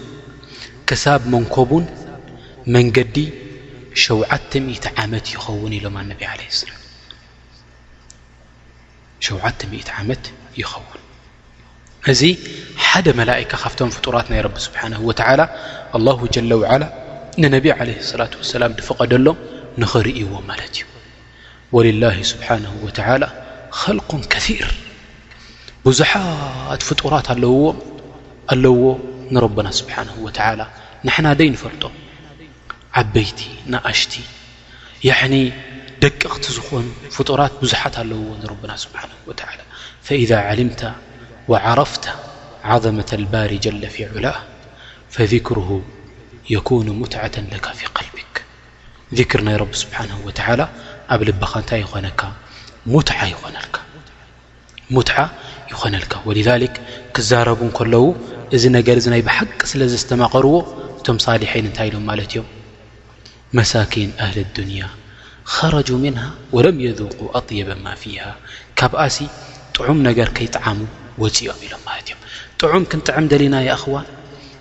[0.90, 1.84] ክሳብ መንኮቡን
[2.76, 3.16] መንገዲ
[4.06, 6.12] 70 ዓመት ይኸውን ኢሎም ላ
[9.24, 10.24] ሸ0 ዓመት
[10.60, 11.00] ይኸውን
[12.12, 12.20] እዚ
[12.86, 14.40] ሓደ መላئካ ካብቶ ፍጡራት ናይ
[14.76, 14.80] ሓ
[16.48, 16.84] لله ላ
[17.42, 19.26] ንነብ ع ة ላ ድፍቐደሎ
[19.82, 20.84] ንኽርእይዎ ማለት እዩ
[21.76, 22.48] ولላه ስብሓ
[23.80, 24.66] خልኩ ከثር
[25.86, 27.64] ብዙሓት ፍጡራት ኣለውዎ
[28.52, 28.86] ኣለውዎ
[29.34, 31.82] ንረና ስብሓ ንና ደይ ንፈርጦ
[33.00, 33.38] ዓበይቲ
[33.90, 34.14] ኣሽቲ
[36.04, 36.86] ደቅቲ ዝን
[37.16, 38.18] ፍጡራት ብዙሓት ኣለዎ
[38.70, 38.94] ና ስه
[39.28, 39.30] و
[40.06, 40.70] فإذ علم
[41.50, 41.92] وعرፍ
[42.72, 44.26] عظمة البሪ جلፊ ዑላ
[45.14, 45.70] فذكره
[46.54, 48.34] يكن متعة لك في قلبك
[49.18, 50.28] ذكር ናይ ر ስبሓه و
[51.12, 52.22] ኣብ ልبኻ እንታይ ይኾነካ
[55.72, 56.50] ይኾነልካ ولذ
[57.14, 58.04] ክዛረቡ ከለዉ
[58.56, 58.88] እዚ ነገ
[59.20, 60.54] ይ ብሓቂ ስለ ተمቐርዎ
[61.06, 62.46] ተሳሊحን ታይ ኢሎም ማ እዮም
[63.92, 64.38] ኪን ل
[64.68, 64.70] ل
[65.52, 68.24] خረج نه وለም يذቁ ኣطيب ማ ፊه
[68.78, 69.16] ካብኣሲ
[69.76, 70.78] ጥዑም ነገር ከይጣዓሙ
[71.22, 72.08] ወፅኦም ኢሎም ማ እዮ
[72.60, 74.06] ጥዑም ክንጥዕም ደልና እዋን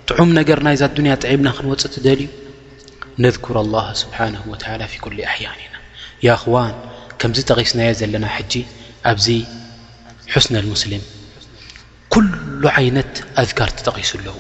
[0.09, 2.27] ጥዑም ነገር ናይዛ ያ ጥምና ክንወፅ ደልዩ
[3.23, 3.57] ነذر
[4.01, 4.17] ስብሓ
[5.33, 6.73] ኣያን ኢና ዋን
[7.21, 8.65] ከምዚ ተغስናዮ ዘለና ጂ
[9.11, 9.27] ኣብዚ
[10.45, 11.03] ስነ ሙስሊም
[12.13, 12.25] ኩل
[12.87, 14.37] ይነት ኣذካርቲ ጠቂሱ ኣለዎ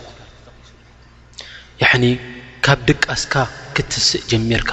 [2.65, 3.33] ካብ ድቃስካ
[3.75, 4.71] ክትስእ ጀሚርካ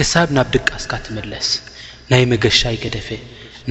[0.00, 1.48] ክሳብ ናብ ድቃስካ ትመለስ
[2.10, 3.08] ናይ መገሻይ ገደፈ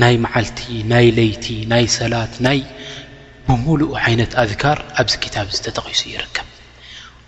[0.02, 0.60] ናይ መዓልቲ
[0.92, 2.60] ናይ ለይቲ ናይ ሰላት ናይ
[3.48, 6.48] ብምሉኡ ዓይነት ኣذካር ኣብዚ ክታብ ተጠቒሱ ይርከብ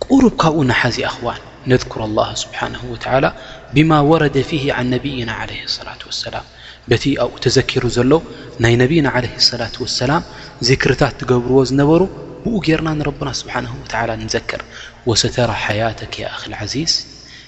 [0.06, 1.40] ቁሩብ ካብኡ ናሓዚ ኣኽዋን
[1.72, 3.26] ነذኩር ኣላ ስብሓን ወተዓላ
[3.74, 5.50] ብማ ወረደ ፊሃ ዓን ነብይና ዓለ
[5.88, 6.46] ላት ወሰላም
[6.92, 8.12] በቲ ኣብኡ ተዘኪሩ ዘሎ
[8.66, 9.24] ናይ ነብና ዓለ
[9.62, 10.22] ላት ወሰላም
[10.68, 12.02] ዚክርታት ትገብርዎ ዝነበሩ
[12.44, 14.62] ብኡ ገርና ንረብና ስብሓን ወላ ንዘክር
[15.10, 16.94] ወሰተራ ሓያተ ያእኽልዓዚዝ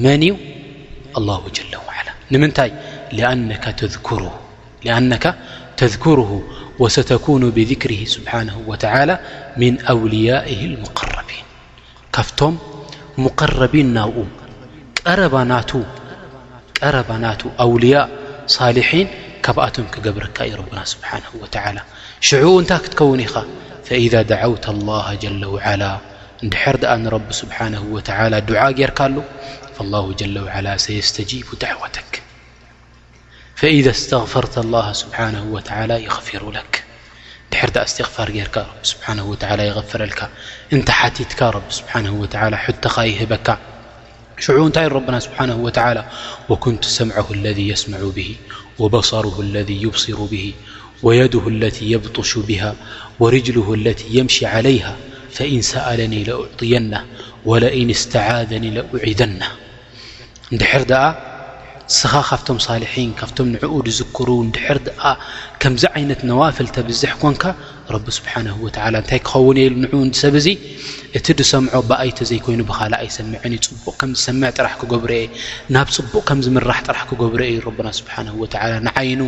[0.00, 0.06] م
[1.18, 2.72] الله جل وعلى ንምታይ
[3.12, 3.56] لأن
[5.76, 6.42] تذكره
[6.78, 9.14] وستكن بذكره سبحانه وعلى
[9.60, 11.44] من أوليائه المقرቢين
[12.16, 12.54] ካብቶም
[13.26, 13.98] مقرቢن ና
[15.00, 15.32] ቀረ
[17.24, 17.26] ና
[17.64, 18.00] أوليء
[18.56, 19.06] صالحن
[19.44, 20.54] ካኣቶ كገብረካ ዩ
[20.92, 21.44] سنه و
[22.28, 23.28] شع ታ ትكون ኢ
[23.88, 25.82] فإذا دعوت الله جل وعل
[27.14, 28.18] ر ر سبنه و ع
[28.90, 28.98] ርካ
[29.80, 32.22] الله جل وعلى سيستجيب دعوتك
[33.56, 36.84] فإذا استغفرت الله سبحانه وتعالى يغفر لك
[37.54, 40.28] حرد استغفار رك رب سبحانه وتعالى يغفرلك
[40.72, 43.58] نت حتيتك رب سبحانه وتعالى ت يهبك
[44.38, 46.06] شعو نت ربنا سبحانه وتعالى
[46.48, 48.36] وكنت سمعه الذي يسمع به
[48.78, 50.54] وبصره الذي يبصر به
[51.02, 52.74] ويده التي يبطش بها
[53.20, 54.96] ورجله التي يمشي عليها
[55.30, 57.06] فإن سألني لأعطينه
[57.44, 59.48] ولئن استعاذني لأعذنه
[60.54, 61.02] እንድሕር ድኣ
[61.98, 65.02] ስኻ ካብቶም ሳልሒን ካብቶም ንዕኡ ድዝክሩ ንድሕር ድኣ
[65.62, 67.44] ከምዚ ዓይነት ነዋፍልተብዝሕ ኮንካ
[67.94, 70.46] ረቢ ስብሓንወላ እንታይ ክኸውን የ ንዕኡ ንሰብ እዙ
[71.18, 75.24] እቲ ድሰምዖ ብኣይ ተ ዘይኮይኑ ብካል ኣይሰምዐንእዩ ፅቡቕ ከምዝሰምዐ ጥራሕ ክገብረየ
[75.74, 78.38] ናብ ፅቡቕ ከምዝምራሕ ጥራሕ ክገብረ ዩብና ስብሓንወ
[78.86, 79.20] ንዓይኑ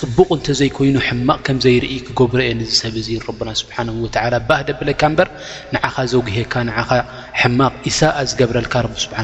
[0.00, 5.30] ፅቡቕ እንተዘይኮይኑ ሕማቕ ከምዘይርኢ ክገብረየ ንሰብ ዙ ብና ስብሓንወላ ባህ ደብለካ በር
[5.76, 6.88] ንዓኻ ዘግሄካ ንኻ
[7.42, 9.18] ሕማቕ እሳ ዝገብረልካ ብ ስብሓ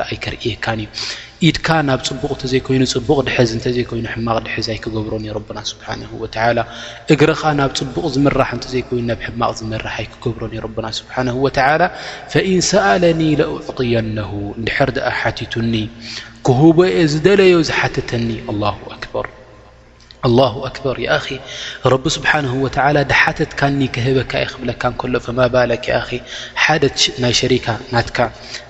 [0.00, 0.88] ላ ኣይከርእየካን እዩ
[1.48, 5.86] ኢድካ ናብ ፅቡቅ ተዘይይኑ ፅቡቅ ድሕዝ እተዘይኮይኑ ሕማቕ ድሕዝ ኣይክገብሮን ዩ ና ስብሓ
[6.58, 6.64] ላ
[7.14, 11.14] እግረኻ ናብ ፅቡቕ ዝምራሕ እንተ ዘይይኑ ናብ ሕማቕ ዝምራሕ ኣይክገብሮን ዩ ብና ስብሓ
[11.46, 11.82] ወተላ
[12.34, 14.16] ፈእን ሰኣለኒ ለዕطየነ
[14.62, 15.72] ንድሕር ኣ ሓቲቱኒ
[16.48, 18.62] ክህቦኦ ዝደለዮ ዝሓትተኒ ኣላ
[18.98, 19.26] ኣክበር
[20.34, 20.52] له
[21.84, 22.30] በር ቢ ስብሓ
[23.22, 24.82] ሓተትካኒ ህበካ የክብለካ
[25.14, 25.18] ሎ
[26.82, 26.86] ደ
[27.22, 28.08] ናይ ሸሪካ ናት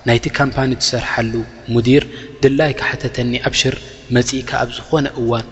[0.07, 1.33] ናይቲ ካምፓኒ ሰርሓሉ
[1.73, 2.03] ሙዲር
[2.43, 3.75] ድላይካ ተተኒ ኣሽር
[4.15, 5.47] መፅኢካ ኣብ ዝኾነ እዋን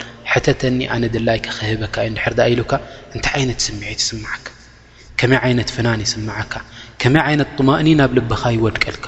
[0.47, 1.39] ተተኒ ኣነ ድላይ
[1.69, 2.71] ህበካ እዩ ር ኢሉካ
[3.15, 6.53] እንታይ ይነት ስሚዒ ይስካ መ ይ ፍናን ይስምካ
[7.15, 9.05] መይ ት طማእ ኣብ ልበኻ ይወድቀልካ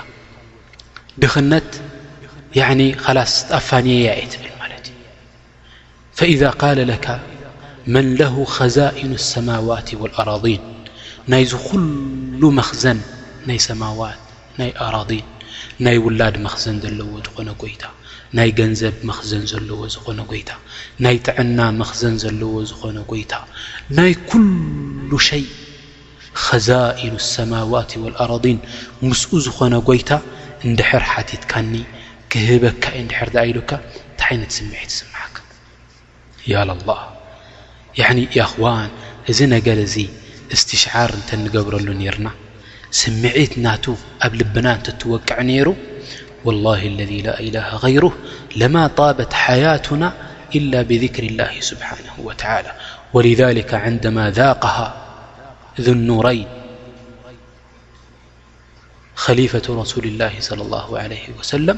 [1.21, 1.69] ድኽነት
[3.17, 4.35] ላስ ኣፋን የል
[6.17, 7.07] فإذا قل ካ
[7.93, 10.61] መن له ኸዛئኑ السمዋት والأረضን
[11.31, 12.99] ናይዚ ኩሉ መክዘን
[13.47, 13.67] ናይ ት
[14.59, 15.11] ናይ ኣረን
[15.85, 17.83] ናይ ውላድ መክዘን ዘለዎ ዝኾነ ጎይታ
[18.37, 20.49] ናይ ገንዘብ መክዘን ዘለዎ ዝኾነ ጎይታ
[21.05, 23.33] ናይ ጥዕና መኽዘን ዘለዎ ዝኾነ ጎይታ
[23.99, 24.45] ናይ ኩل
[25.29, 25.45] ሸይ
[26.45, 28.57] ኸዛئኑ الሰمዋት والኣረضን
[29.07, 30.09] ምስኡ ዝኾነ ጎይታ
[30.65, 31.71] እንድር ሓቲትካኒ
[32.31, 34.59] ክህበካ ድር ሉካ እንታ ይነት ስ
[34.97, 35.26] ስ
[36.47, 37.09] يا للله
[37.97, 38.89] يعني يخوان
[39.31, 40.09] ذ نجر ي
[40.53, 42.31] استشعار نت نقبرل نرنا
[43.01, 43.85] سمعت نات
[44.25, 45.67] اب لبنا نتتوقع نير
[46.45, 48.13] والله الذي لا إله غيره
[48.61, 50.09] لما طابت حياتنا
[50.55, 52.71] إلا بذكر الله سبحانه وتعالى
[53.13, 54.87] ولذلك عندما ذاقها
[55.81, 56.47] ذنورين
[59.15, 61.77] خليفة رسول الله صلى الله عليه وسلم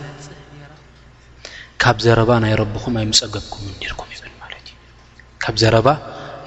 [1.87, 1.89] ر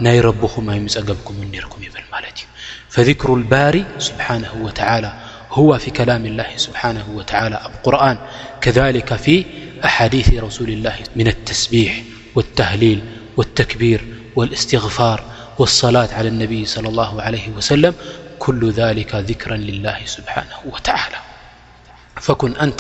[0.05, 5.13] ي ربم بكمركمفذكر البار سبحانه وتعالى
[5.51, 8.19] هو في كلام الله سبحانه وتعالىرآن
[8.61, 9.37] كذل في
[9.83, 11.93] حايث رسول الهمن التبيح
[12.35, 13.01] والتهليل
[13.37, 14.01] والتكبير
[14.37, 15.19] والاستغفار
[15.59, 22.73] والصلاة على النبي لى الله عليه وسلمكل ذلك ذكرا لله سبحانه وتعالىفكن ن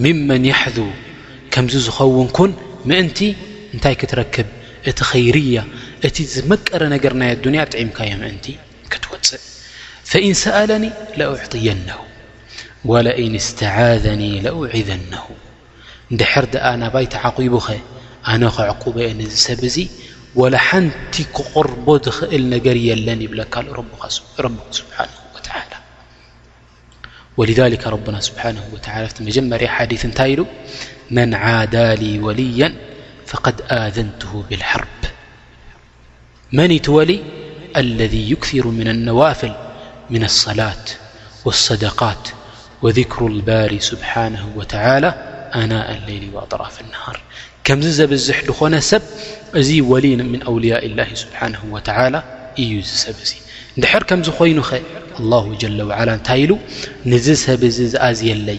[0.00, 0.78] ممنيحذ
[1.56, 2.50] ከምዚ ዝኸውን ኩን
[2.90, 3.18] ምእንቲ
[3.74, 4.48] እንታይ ክትረክብ
[4.90, 5.58] እቲ ኸይርያ
[6.06, 8.46] እቲ ዝመቀረ ነገር ናይ ኣዱንያ ጥምካዮ ምእንቲ
[8.92, 9.44] ክትወፅእ
[10.10, 10.84] ፈእን ሰኣላኒ
[11.18, 11.98] ለأዕطየነه
[12.90, 15.24] وለእን ስተዘኒ ለأዕዘነه
[16.12, 17.68] ንድሕር ደኣ ናባይ ተዓቒቡ ኸ
[18.32, 19.08] ኣነ ክዕቁበየ
[19.46, 19.76] ሰብ እዙ
[20.40, 23.82] ወላሓንቲ ክቕርቦ ዝኽእል ነገር የለን ይብለካ ረ
[24.18, 24.60] ስብሓን ላ
[27.84, 28.44] ذ ረና ስብሓ
[29.16, 30.42] ቲ መጀመርያ ሓዲث እንታይ ኢሉ
[31.10, 32.72] من عادا لي وليا
[33.26, 34.86] فقد آذنته بالحرب
[36.52, 37.20] منيتولي
[37.76, 39.52] الذي يكثر من النوافل
[40.10, 40.84] من الصلاة
[41.44, 42.28] والصدقات
[42.82, 45.08] وذكر الباري سبحانه وتعالى
[45.54, 47.20] أناء الليل وأطراف النهار
[47.64, 49.02] كمبزح نسب
[49.56, 52.22] ي ول من أولياء الله سبحانه وتعالى
[52.58, 54.62] ي سبي ر كمز ين
[55.20, 56.58] الله جل وعل ن ل
[57.08, 57.62] نب
[58.22, 58.58] يلي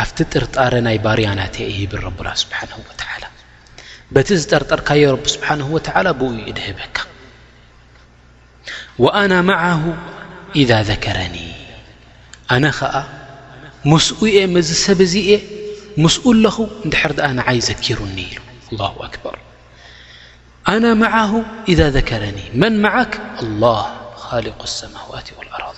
[0.00, 1.40] ኣብቲ ጥርጣረ ናይ ባርያና
[4.12, 6.96] ብ ه ቲ ዝጠርጠርካዮ ه ብ ህበካ
[9.04, 9.82] ون معه
[10.60, 11.36] إذ ذكረኒ
[12.64, 12.66] ነ
[14.06, 14.08] ስ
[14.68, 14.98] ዝ ሰብ
[16.14, 16.56] ስ ኣለኹ
[17.56, 18.18] ይ ዘኪሩኒ
[18.72, 19.36] لله كር
[21.16, 21.32] عه
[21.72, 23.12] إذ ذረኒ መن ك
[23.42, 23.82] لله
[24.28, 25.77] ق لت ورض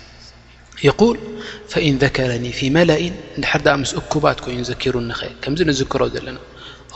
[0.85, 1.17] ይقል
[1.71, 6.37] ፈእን ذከረኒ ፊ መላእን እድር ምስ እኩባት ኮይኑ ዘኪሩ ኸ ከምዚ ንዝክሮ ዘለና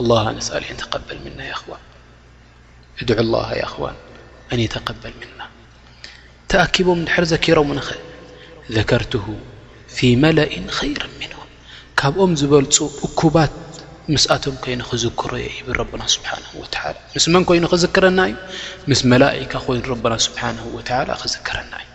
[0.06, 1.84] ኣ ኣነስሊሒ ተበል ምና ኽዋን
[3.02, 3.36] እድ ላ
[3.74, 3.98] ኽዋን
[4.52, 5.40] ኣን የተقበል ምና
[6.52, 7.90] ተኣኪቦም ድር ዘኪሮ ንኸ
[8.76, 9.14] ዘከርት
[9.96, 11.32] ፊ መላእን ኸይር ምን
[12.00, 12.76] ካብኦም ዝበልፁ
[13.08, 13.54] እኩባት
[14.14, 16.32] ምስኣቶም ይኑ ክዝክሮ የ ብል ረና ስብሓ
[17.16, 18.36] ምስ መን ኮይኑ ክዝክረና እዩ
[18.90, 20.44] ምስ መላካ ኮይኑ ረና ስብሓ
[21.22, 21.95] ክዝክረና እዩ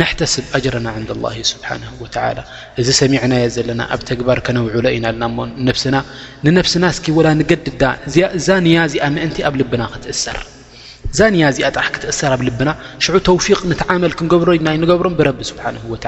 [0.00, 2.16] ናሕተስብ ኣጅረና ን ላ ስብሓን ወላ
[2.80, 5.96] እዚ ሰሚዕናየ ዘለና ኣብ ተግባር ከነውዕሎ ኢና ና ሞ ነስና
[6.46, 7.82] ንነፍስና እስኪ ወላ ንገድዳ
[8.38, 10.38] እዛ ንያ እዚኣ ምእንቲ ኣብ ልብና ክትእሰር
[11.12, 12.70] እዛ ንያ እዚኣ ጥራሕ ክትእሰር ኣብ ልብና
[13.06, 16.02] ሽዑ ተውፊቅ ንትዓመል ክንገብሮ ና ይንገብሮም ብረቢ ስብሓ እዩ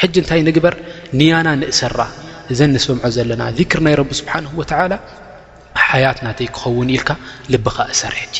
[0.00, 0.76] ሕጂ እንታይ ንግበር
[1.20, 1.98] ንያና ንእሰራ
[2.54, 4.92] እዘ ንስምዖ ዘለና ክር ናይ ቢ ስብሓን ወላ
[5.94, 7.10] ሓያት ናተይ ክኸውን ኢልካ
[7.54, 8.34] ልብኻ እሰር ሕጂ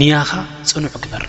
[0.00, 0.30] ንያኻ
[0.70, 1.28] ፅኑዕ ግበራ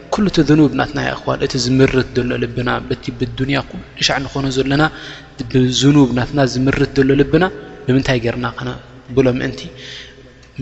[0.13, 3.59] ኩሉ እቲ ዝኑብ ናትናይኣኽዋን እቲ ዝምርት ዘሎ ልብና ብዱንያ
[3.97, 4.83] ንሻዕ ንኾኑ ዘለና
[5.81, 7.45] ዝኑብናትና ዝምርት ዘሎ ልብና
[7.85, 8.47] ብምንታይ ገርና
[9.17, 9.61] ብሎ ምእንቲ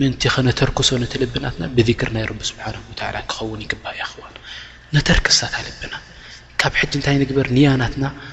[0.00, 0.90] ምእንቲ ከነተርክሶ
[1.22, 2.76] ልብናትና ብذክር ናይ ቢ ስብሓን
[3.30, 4.22] ክኸውን ይግባ ይኽዋ
[4.94, 5.94] ነተርክሳታ ልብና
[6.60, 8.04] ካብ ሕዚ እንታይ ንግበር ንያናትና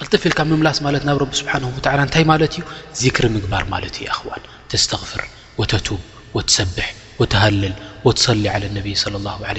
[0.00, 2.62] ቅልጥፍልካ ምምላስ ማለት ናብ ረቢ ስብሓን ወላ እንታይ ማለት እዩ
[3.02, 4.42] ዚክሪ ምግባር ማለት እዩ ኣኽዋን
[4.72, 5.22] ተስተፍር
[5.60, 6.00] ወተቱብ
[6.36, 6.88] ወትሰብሕ
[7.20, 7.74] ወተሃልል
[8.06, 8.94] ወትሰሊ ለ ነብይ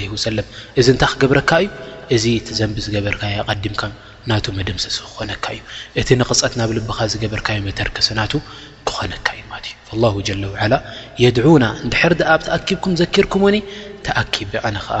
[0.14, 0.46] ወሰለም
[0.80, 1.72] እዚ እንታይ ክገብረካ እዩ
[2.16, 3.82] እዚ ቲ ዘንቢ ዝገበርካ ቀዲምካ
[4.30, 5.60] ናቱ መደምሰሲ ክኾነካ እዩ
[6.02, 8.32] እቲ ንቕፀት ናብ ልብኻ ዝገበርካዮ መተርክስናቱ
[8.90, 10.74] ክኾነካ እዩ ለ ዩ ላ ለ ዓላ
[11.22, 13.58] የድና ንድሕር ኣ ኣብ ተኣኪብኩም ዘኪርኩም ኒ
[14.06, 15.00] ተኣኪቢ ኣነ ከዓ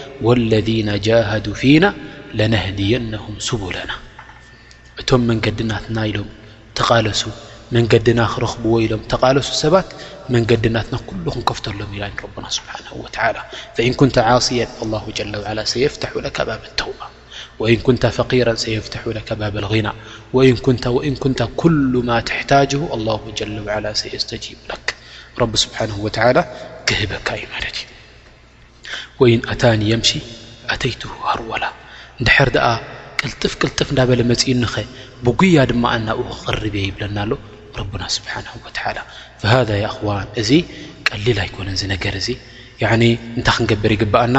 [0.21, 1.93] والذين جاهدوا فينا
[2.33, 3.95] لنهدينهم سبلنا
[5.11, 5.79] مندنت م
[6.75, 7.03] تال
[7.71, 8.99] مدنا رب م
[9.31, 9.63] ال س
[10.33, 10.65] من كل
[11.39, 11.91] نكفلم
[12.49, 13.41] ا سحانه وتعلى
[13.75, 17.05] فن كن عاصيا الله ل وعل سيفتح لك باب التوبة
[17.61, 19.91] ون كن فقيرا سيفتح لك باب الغنا
[20.35, 20.75] ون كن
[21.63, 23.19] كل م تحتاجه الله
[23.53, 26.09] ل وعل سيستب لكر سبحانه وى
[26.87, 26.89] ك
[29.21, 30.11] ወይ ኣታኒ የምሽ
[30.73, 31.63] ኣተይት ሃርቆላ
[32.19, 32.67] እንድሕር ደኣ
[33.23, 34.83] ቅልጥፍ ቅልጥፍ እዳበለ መፅእኒ ኸ
[35.25, 37.31] ብጉያ ድማ እናብ ክቅርብየ ይብለና ኣሎ
[37.79, 38.45] ረና ስብሓን
[38.97, 39.03] ላ
[39.51, 40.49] ሃذ ኣኽዋን እዚ
[41.09, 42.29] ቀሊል ኣይኮነ ዝነገር እዙ
[42.85, 44.37] እንታይ ክንገብር ይግብኣና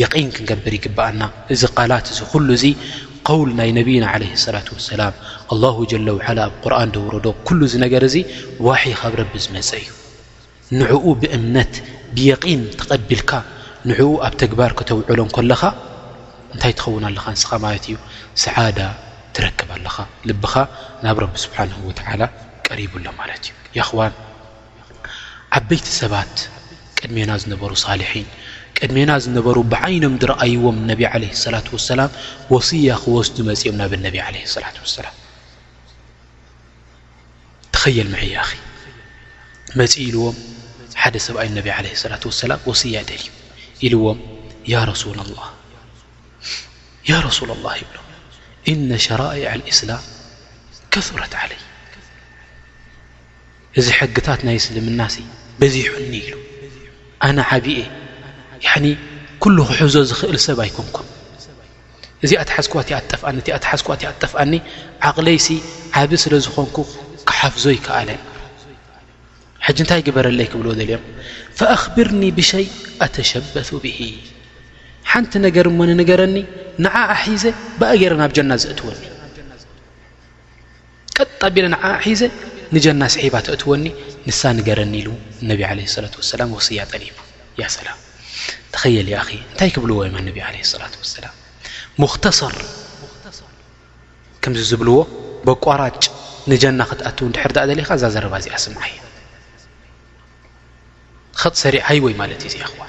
[0.00, 1.22] የቐን ክንገብር ይግብኣና
[1.54, 2.66] እዚ ቓላት እዚ ኩሉ እዙ
[3.40, 5.14] ውል ናይ ነብይና ለ ላት ሰላም
[5.62, 8.16] ላ ጀለ ዋዓላ ኣብ ቁርን ደውረዶ ኩሉ ዝ ነገር እዚ
[8.68, 9.90] ዋሒ ካብ ረቢ ዝመፀ እዩ
[10.78, 11.74] ንዕኡ ብእምነት
[12.16, 13.30] ብየቒን ተቐቢልካ
[13.90, 15.62] ንዕኡ ኣብ ተግባር ክተውዕሎም ከለኻ
[16.54, 17.96] እንታይ ትኸውን ኣለኻ እንስኻ ማለት እዩ
[18.44, 18.78] ሰዓዳ
[19.36, 19.96] ትረክብ ኣለኻ
[20.30, 20.54] ልብኻ
[21.04, 22.22] ናብ ረቢ ስብሓንሁ ወተዓላ
[22.68, 24.14] ቀሪቡሎ ማለት እዩ ይኹዋን
[25.58, 26.34] ዓበይቲ ሰባት
[27.00, 28.28] ቅድሜና ዝነበሩ ሳልሒን
[28.78, 32.10] ቅድሜና ዝነበሩ ብዓይኖም ዝረኣይዎም ነቢ ዓለ ስላት ወሰላም
[32.54, 35.14] ወስያ ክወስዱ መፅኦም ናብ ነብ ለ ላት ወሰላም
[37.76, 38.52] ተኸየል ምዕያ ኺ
[39.78, 40.36] መፂ ኢልዎም
[41.02, 43.30] ሓደ ሰብኣይ ነብ ለ ላት ሰላ ወስያ ደልዩ
[43.86, 44.18] ኢልዎም
[45.02, 45.12] ሱ
[47.36, 47.96] ሱ ላ ይብሎ
[48.72, 50.02] እነ ሸራኤዕ እስላም
[50.92, 51.60] ከثረት ለይ
[53.80, 55.16] እዚ ሕግታት ናይ ስልምናሲ
[55.60, 56.34] በዚሑኒ ኢሉ
[57.26, 57.80] ኣነ ዓብየ
[59.44, 61.06] ኩሉ ክሕዞ ዝኽእል ሰብ ኣይኮምኩም
[62.24, 64.52] እዚኣት ሓዝዋኣጠኣኒ እኣ ሓዝ ክዋእ ጠፍኣኒ
[65.10, 65.46] ዓቕለይሲ
[66.00, 66.76] ዓብ ስለ ዝኾንኩ
[67.28, 68.20] ክሓፍዞ ይከኣለን
[69.66, 71.02] ሕጂ እንታይ ግበረለይ ክብልዎ ዘልዮም
[71.58, 72.66] ፈኣኽብርኒ ብሸይ
[73.04, 73.98] ኣተሸበቱ ብሂ
[75.10, 76.36] ሓንቲ ነገር ሞንንገረኒ
[76.84, 77.44] ንዓኣሒዘ
[77.80, 79.02] ብእገይረ ናብ ጀና ዘእትወኒ
[81.16, 82.22] ቀጣ ቢለ ንዓ ሒዘ
[82.74, 83.84] ንጀና ስሒባ ተእትወኒ
[84.28, 85.08] ንሳ ንገረኒ ኢሉ
[85.48, 87.16] ነብ ለ ላት ወሰላም ወስያ ጠሊቡ
[87.62, 87.98] ያ ሰላም
[88.74, 91.34] ተኸየል ኺ እንታይ ክብልዎ ወይማ ነብ ለ ላት ወሰላም
[92.02, 92.56] ሙኽተሰር
[94.44, 94.96] ከምዚ ዝብልዎ
[95.48, 96.02] ብቋራጭ
[96.50, 98.98] ንጀና ክትኣትዉ ድሕርዳእ ዘሊኻ እዛ ዘረባ እዚኣ ስምዓ እዩ
[101.48, 102.84] ጥ ሰሪዕ ሃይ ወይ ማለት እዩዚ ዋ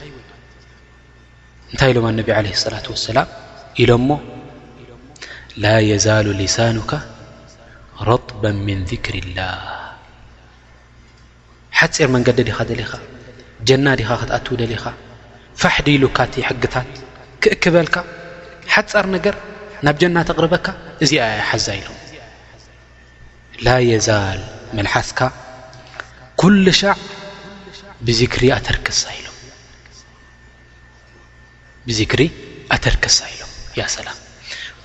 [1.72, 3.28] እንታይ ኢሎም ኣነቢ ለ ላት ወሰላም
[3.82, 4.12] ኢሎ ሞ
[5.64, 6.91] ላ የዛሉ ሊሳንካ
[8.10, 9.78] ረطባ ምን ذክር ላሃ
[11.95, 12.91] ሓፂር መንገዲ ዲኻ ደሊኻ
[13.68, 14.84] ጀና ዲኻ ክትኣትው ደሊኻ
[15.62, 16.18] ፋሕዲይሉካ
[16.49, 16.89] ሕግታት
[17.43, 17.95] ክእክበልካ
[18.74, 19.36] ሓፃር ነገር
[19.86, 20.68] ናብ ጀና ተቅርበካ
[21.04, 21.89] እዚኣ ሓዛ ኢሎ
[23.66, 24.39] ላ የዛል
[24.78, 25.20] መልሓስካ
[26.41, 26.95] ኩል ሻዕ
[28.08, 29.28] ብዚሪ ኣተርከሳ ኢሎ
[31.88, 32.22] ብዚክሪ
[32.76, 34.18] ኣተርከሳ ኢሎም ያ ሰላም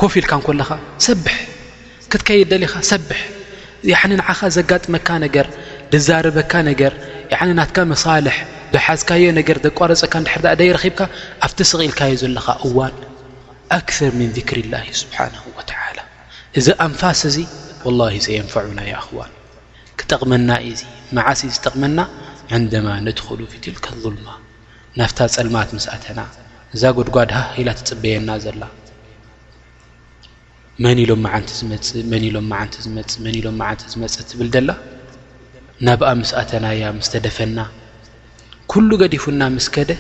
[0.01, 0.71] ኮፍ ኢልካ ንኮለኻ
[1.07, 1.25] ሰብ
[2.11, 3.09] ክትከይድ ደሊኻ ሰብ
[4.21, 5.47] ንዓኻ ዘጋጥመካ ነገር
[5.95, 6.93] ድዛረበካ ነገር
[7.59, 8.37] ናትካ መሳልሕ
[8.75, 10.15] ዘሓዝካዮ ነገር ዘቋረፀካ
[10.59, 11.01] ድርእ ይረኺብካ
[11.47, 12.95] ኣብቲ ስቕኢልካዩ ዘለኻ እዋን
[13.77, 15.79] ኣክር ምን ዚክሪ ላ ስብሓን ወላ
[16.61, 17.37] እዚ ኣንፋስ እዚ
[17.87, 19.33] ወላሂ ሰንፋዕና እኽዋን
[19.99, 20.85] ክጠቕመና እዩ ዙ
[21.17, 21.99] መዓስእዩ ዝጠቕመና
[22.55, 24.27] ዕንድማ ነትክእሉ ፊትልከዙልማ
[24.99, 26.21] ናፍታ ፀልማት ምስኣተና
[26.75, 28.63] እዛ ጉድጓድሃ ኢላ ትፅበየና ዘላ
[30.85, 34.71] መን ኢሎም መዓንቲ ዝመፅእ መን ኢሎም መዓንቲ ዝመፅእ መን ኢሎም መዓንቲ ዝመፅእ እትብል ደላ
[35.87, 37.59] ናብኣ ምስኣተናያ ምስ ተደፈና
[38.73, 39.91] ኩሉ ገዲፉና ምስ ከደ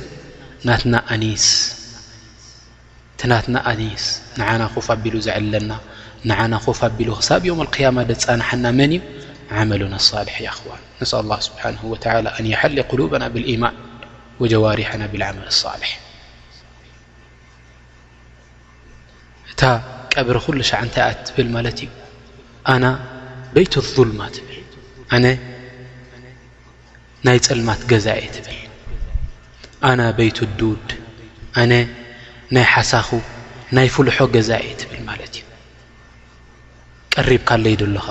[0.68, 1.46] ናትና ኣኒስ
[3.20, 4.06] ቲናትና ኣኒስ
[4.40, 5.72] ንዓና ኹፍ ኣቢሉ ዘዕለና
[6.28, 9.02] ንዓና ኹፍ ኣቢሉ ክሳብ እዮም ኣልክያማ ደፃንሐና መን እዩ
[9.46, 9.48] ል
[13.12, 13.74] بና ብيማን
[14.80, 15.14] ርحና ብ
[19.50, 19.62] እታ
[20.14, 20.36] ቀብሪ
[20.70, 24.10] ሻ ንታይኣ ብል ማ لظል
[25.22, 25.24] ነ
[27.26, 28.58] ናይ ፅልማት ገዛኢ ብል
[30.20, 30.60] لዱድ
[31.70, 31.72] ነ
[32.54, 33.08] ናይ ሓሳخ
[33.76, 34.80] ናይ ፍልሖ ገዛእ ል
[35.26, 35.36] እዩ
[37.14, 38.06] ቀሪካ ይኣሎኻ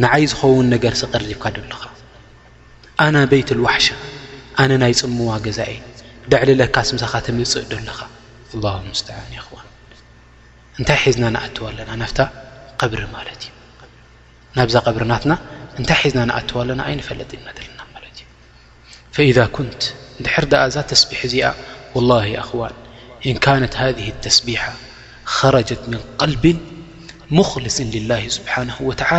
[0.00, 1.82] ንዓይ ዝኸውን ነገር ቐሪብካ ዶለኻ
[3.04, 3.86] ኣና በይት ዋሓሻ
[4.62, 5.76] ኣነ ናይ ፅምዋ ገዛእ
[6.32, 7.98] ደዕሊ ለካ ስምሳኻ ተምፅእ ደ ለኻ
[8.50, 8.60] ስን
[9.54, 9.58] ዋ
[10.78, 12.12] እንታይ ሒዝና ንኣትዋ ኣለና ናፍ
[12.92, 13.52] ብሪ ማለት እዩ
[14.56, 15.32] ናብዛ ብርናትና
[15.80, 17.78] እንታይ ሒዝና ኣዋ ኣለና ኣይነፈለጥ ኢናለና
[19.24, 19.80] እዩ ذ ኩንት
[20.24, 21.44] ድር ዛ ተስቢሕ እዚኣ
[21.92, 22.62] ه እዋ
[23.28, 24.62] እን ካነት ذ ተስቢሓ
[25.36, 26.44] خረጀት ምن قልቢ
[27.36, 28.52] ሙخልስ لላه ስብሓ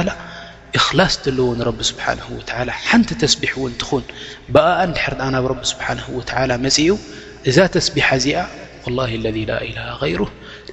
[0.08, 0.10] ላ
[0.80, 1.48] እخላص ዘለዎ
[1.78, 2.28] ቢ ስብሓه
[2.88, 4.04] ሓንቲ ተስቢሕ እትኹን
[4.54, 4.66] ብኣ
[4.96, 5.98] ድር ናብ ቢ ስብሓه
[6.66, 6.78] መፅ
[7.50, 8.40] እዛ ተስቢሓ እዚኣ
[8.86, 9.38] والله اለذ
[9.70, 10.22] إله غይሩ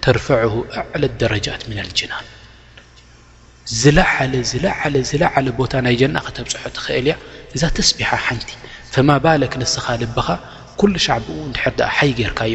[0.04, 2.26] ተርፍعه ኣዕل ደረጃት من لጅናን
[3.80, 3.98] ዝለ
[4.50, 4.52] ዝ
[5.10, 7.14] ዝለዓለ ቦታ ናይ ጀና ክተብፅሑ ትኽእል ያ
[7.56, 8.48] እዛ ተስቢሓ ሓንቲ
[8.92, 10.28] فማ ባለክ ንስኻ ልብኻ
[10.80, 11.16] ኩل ሻዕ
[11.78, 12.54] ድር ሓይ ጌይርካዮ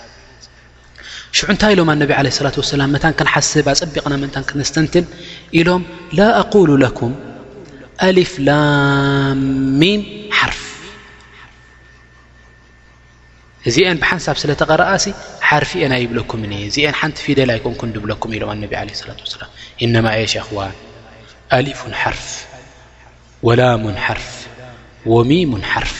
[1.37, 5.05] ሽዑ እንታይ ኢሎም ኣነብ ላት ላ ታ ክንሓስብ ኣፀቢቕና ምንታ ክ ስተንትን
[5.59, 5.83] ኢሎም
[6.19, 6.23] ላ
[6.53, 6.69] قሉ
[6.99, 7.11] ኩም
[8.07, 9.81] ኣልፍ ላሚ
[10.39, 10.61] ሓርፍ
[13.69, 15.05] እዚአን ብሓንሳብ ስለተቐረአሲ
[15.49, 18.85] ሓርፍ እኤናይብለኩም እዚአን ሓንቲ ፊደላ ኮን ብኩም ኢሎም ኣ
[19.41, 19.49] ላ
[19.95, 20.75] ነማ የሽ ዋን
[21.59, 21.81] ኣሊፍ
[22.15, 22.25] ርፍ
[23.47, 23.83] ወላሙ
[24.19, 24.31] ርፍ
[25.13, 25.95] ወሚሙ ሓርፍ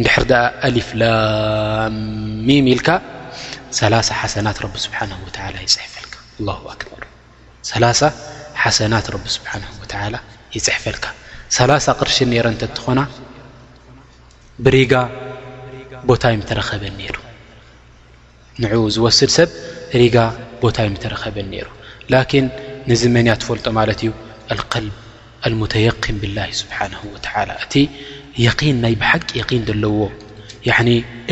[0.00, 0.24] ንድሕር
[0.68, 2.80] ኣሊፍ ላሚ ኢል
[3.76, 5.50] ሓሰናት ፅፈል ር
[8.62, 9.52] ሓሰናት ስሓ
[10.56, 11.06] ይፅሕፈልካ
[11.70, 13.00] ላ ቅርሽን ረ እ ትኾና
[14.64, 14.92] ብሪጋ
[16.08, 17.16] ቦታ ዮም ተረኸበ ነይሩ
[18.60, 18.64] ን
[18.94, 19.50] ዝወስድ ሰብ
[20.00, 20.16] ሪጋ
[20.62, 21.68] ቦታ ዮም ተረኸበ ነይሩ
[22.12, 22.44] ላን
[22.90, 24.10] ነዚ መን ያ ትፈልጦ ማለት እዩ
[25.52, 26.78] ል ሙተክን ብላ ስብሓ
[28.46, 29.98] እቲ ን ናይ ብሓቂ ን ዘለዎ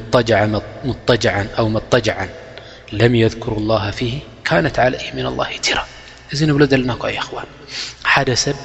[1.91, 2.27] طጅع
[3.01, 4.13] ለم يذكሩ الله فه
[4.47, 5.79] ካነት علይه ن الله ቲራ
[6.33, 7.03] እዚ ንብሎ ዘለናኳ
[7.47, 7.49] ን
[8.13, 8.57] ሓደ ሰብ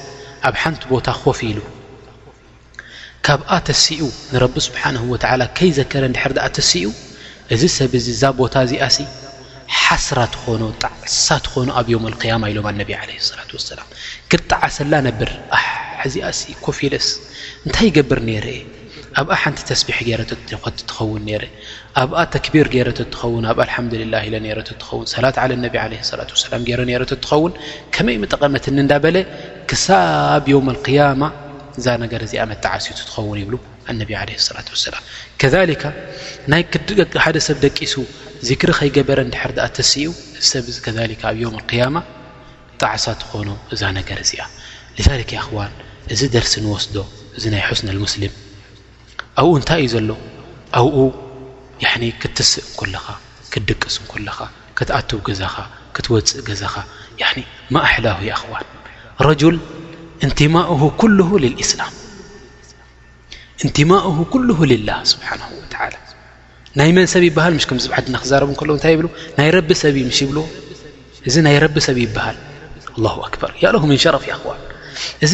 [0.47, 1.58] ኣብ ሓንቲ ቦታ ኮፍሉ
[3.26, 4.01] ካብኣ ተሲኡ
[4.34, 5.01] ንረቢ ስብሓه
[5.58, 6.86] ከይዘከረ ድር ተሲኡ
[7.54, 8.86] እዚ ሰብ ዚ እዛ ቦታ እዚኣ
[9.84, 12.68] ሓስራ ትኾኖ ጣዕሳ ኾኖ ኣብ اقማ ኢሎም
[13.08, 13.80] ላة وላ
[14.32, 15.30] ክጣዓሰላ ነብር
[16.14, 16.28] ዚኣ
[16.66, 17.08] ኮፊለስ
[17.66, 18.62] እንታይ ይገብር ነረ የ
[19.22, 20.22] ኣብኣ ሓንቲ ተስቢሕ ገረ
[20.89, 21.43] ትኸውን ረ
[22.01, 23.59] ኣብኣ ተክቢር ገረ ትኸውን ኣብ
[24.11, 24.32] ላ ኢ
[24.82, 25.88] ትኸውን ሰላት ላ
[27.01, 27.53] ላ ትኸውን
[27.95, 29.18] ከመይ ጠቐመትኒ እዳበለ
[29.70, 31.24] ክሳብ ም ያማ
[31.80, 34.20] እዛ ነገር እዚኣ መጣዓሲዩ ትኸውን ይብ ላ
[36.53, 37.93] ላ ይ ሓደሰብ ደቂሱ
[38.49, 40.11] ዚክሪ ከይገበረ ድ ኣ ተስ እኡ
[40.41, 40.89] እሰብዚ ከ
[41.32, 41.97] ኣብ ያማ
[42.82, 45.74] ጣዕሳ ትኾኑ እዛ ነገር እዚኣ ዋን
[46.16, 46.95] እዚ ደርሲ ንወስዶ
[47.38, 47.84] እ ናይ ስ
[48.14, 48.34] ስልም
[49.42, 50.10] ኣብኡ እንታይ እዩ ዘሎ
[50.80, 50.98] ኣብኡ
[52.22, 53.06] ክትስእ እኮለኻ
[53.54, 54.38] ክትድቅስ እኮለኻ
[54.78, 55.56] ክትኣትው ገዛኻ
[55.96, 56.74] ክትወፅእ ገዛኻ
[57.76, 58.68] ማእሕላው ኣኽዋን
[59.26, 59.58] ረል
[60.26, 60.56] እንትማ
[61.44, 61.94] ልእስላም
[63.66, 63.92] እንትማ
[64.32, 64.40] ኩ
[64.90, 65.30] ላ ስብሓ
[66.80, 69.02] ናይ መን ሰብ ይበሃል ሽ ከምዚ ዓድና ክዛረቡ እከሎ እንታይ ብ
[69.38, 69.50] ናይ
[69.82, 70.38] ሰብ ሽ ይብል
[71.30, 72.38] እዚ ናይ ረ ሰብ ይበሃል
[73.28, 74.62] ኣክበር ያለ ምን ሸረፍ ኣኽዋን
[75.26, 75.34] እዚ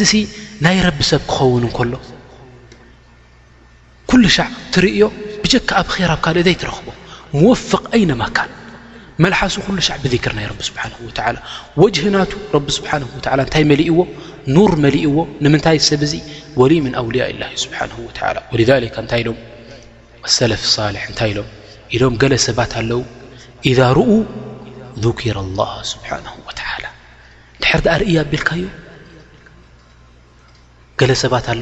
[0.66, 1.92] ናይ ረብ ሰብ ክኸውን ከሎ
[4.10, 4.16] ኩ
[4.74, 5.00] ትርዮ
[5.42, 5.88] ብጀካ ኣብ
[6.24, 6.86] ካ ዘይ ትረኽቦ
[7.70, 7.84] ፍق
[8.36, 8.40] ካ
[9.24, 9.56] መሓሱ
[10.14, 10.46] ذክር ናይ
[13.08, 13.96] ህና ታይ እዎ
[14.56, 15.06] ኑር ዎ
[15.44, 16.02] ንምታይ ሰብ
[17.00, 17.22] أውያ
[18.66, 19.20] ذ ታ
[20.36, 20.52] ሰለ
[21.18, 21.40] ታ ሎ
[22.00, 23.00] ሎ ገለ ሰባት ኣለው
[23.70, 23.98] إذ ذر
[25.02, 25.12] ድ እ
[30.98, 31.56] ቢልዮ ሰባት ኣ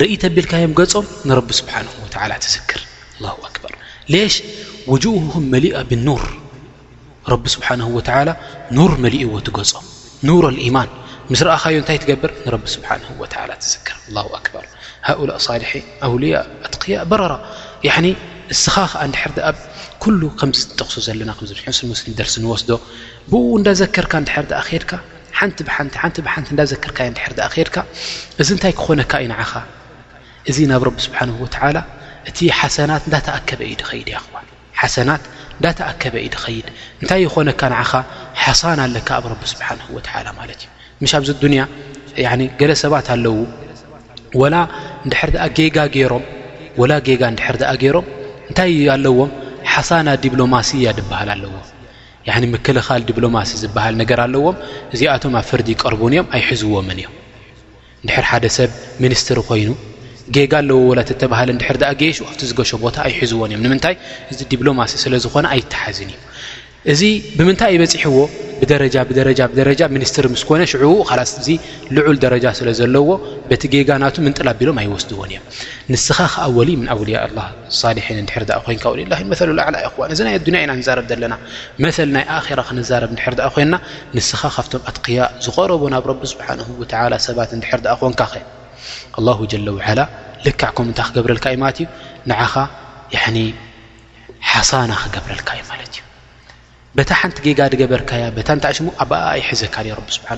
[0.00, 1.86] ርኢ ተብልካዮም ገጾም ንረቢ ስብሓን
[2.30, 2.80] ላ ትስክር
[4.34, 4.36] ሽ
[5.14, 6.22] ውም መሊኣ ብኑር
[7.32, 8.00] ረቢ ስብሓን ወ
[8.78, 9.70] ኑር መሊእዎ ቲ ገጾ
[10.28, 10.90] ኑር ኣማን
[11.32, 12.88] ምስ ረኣኻዮ እንታይ ትገብር ንቢ ስብሓ
[13.64, 14.66] ትክር
[15.12, 15.72] ኣር ሃላ ልሒ
[16.08, 16.34] ኣውልያ
[16.66, 17.34] ኣትያ በረራ
[18.54, 19.58] እስኻ ኸ ድር ኣብ
[20.40, 21.32] ከምዚ ጠኽሱ ዘለና
[21.88, 22.70] ሊም ደርሲ ንወስዶ
[23.32, 24.92] ብ እዳዘከርካ ድርድካ
[25.56, 25.60] ቲ
[26.28, 26.98] ብቲ እዳዘክርካ
[27.34, 27.86] ርድካ
[28.44, 29.62] እዚ ታይ ክኾነካ ዩ ኸ
[30.50, 31.78] እዚ ናብ ረቢ ስብሓን ወተዓላ
[32.28, 34.38] እቲ ሓሰናት እዳተኣከበ ኢድይድ ያ ኽ
[34.80, 35.22] ሓሰናት
[35.56, 36.66] እንዳተኣከበ ኢድኸይድ
[37.02, 37.92] እንታይ ይኾነካ ንዓኻ
[38.44, 40.70] ሓሳን ኣለካ ኣብ ረቢ ስብሓን ወላ ማለት እዩ
[41.02, 41.62] ምሽ ኣብዚ ዱንያ
[42.60, 43.36] ገለ ሰባት ኣለዉ
[45.10, 46.24] ድር ም
[46.80, 48.06] ወላ ጌጋ ድር ገይሮም
[48.48, 49.30] እንታይ ኣለዎም
[49.74, 51.52] ሓሳና ዲፕሎማሲ እያ ድበሃል ኣለዎ
[52.54, 54.56] ምክልኻል ዲፕሎማሲ ዝበሃል ነገር ኣለዎም
[54.94, 57.14] እዚኣቶም ኣብ ፍርዲ ይቀርቡን እዮም ኣይሕዝዎምን እዮም
[58.04, 58.70] ንድሕር ሓደ ሰብ
[59.04, 59.68] ሚኒስትሪ ኮይኑ
[60.36, 63.94] ጌጋ ኣለዎ ወ ተባሃለ ድርኣ ገሹ ኣብቲ ዝገሾ ቦታ ኣይሕዝዎን እዮም ንምታይ
[64.32, 66.20] እዚ ዲፕሎማሲ ስለዝኮነ ኣይተሓዝን እዩ
[66.92, 67.02] እዚ
[67.38, 68.18] ብምንታይ ይበሕዎ
[68.68, 68.70] ብ
[70.10, 70.16] ስት
[70.48, 70.76] ስነ ሽ
[71.96, 73.08] ልዑል ደረጃ ስለዘለዎ
[73.62, 75.44] ቲ ጌጋና ምንጥላ ኣቢሎም ኣወስድዎን እዮም
[75.92, 77.20] ንስኻ ከ ወ ም ኣውልያ
[78.08, 78.78] ሒን ድር ኮን
[79.12, 81.34] ዓ ኹዋእዚ ይ ኣያ ኢና ዛብ ዘለና
[81.86, 83.02] መ ናይኣራ ክንዛብ
[83.44, 83.74] ር ኮይና
[84.18, 86.48] ንስኻ ካብቶም ኣትያ ዝረቦ ናብ ቢ ስብሓ
[87.28, 88.20] ሰባት ር ኮንካ
[89.26, 89.30] ላ
[89.80, 90.00] ዋላ
[90.46, 91.86] ልክዕ ም እንታይ ክገብረልካ ዩ ማለት እዩ
[92.30, 92.54] ንዓኻ
[94.50, 96.00] ሓሳና ክገብረልካ ዩ ማለት እዩ
[96.96, 99.74] በታ ሓንቲ ገጋ ድገበርካያ ታ ንታሽሙ ኣብይ ሒዘካ
[100.16, 100.30] ስብሓ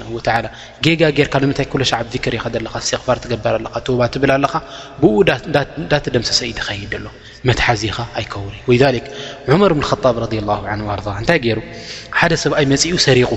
[0.84, 4.55] ገጋ ገርካ ምታይ ኩሻዓ ክር ይኸካ ስትፋር ትገበር ኣለካ ባ ትብል ኣለኻ
[5.03, 5.05] ብ
[5.93, 7.07] ዳተ ደምሰሰ እዩ ትኸይድ ኣሎ
[7.49, 8.61] መትሓዚኻ ኣይከውንእ
[9.51, 10.26] ወ መር ብ ጣብ ረ
[10.95, 11.59] ኣር እንታይ ገሩ
[12.18, 13.30] ሓደ ሰብኣይ መፅኡ ሰሪቁ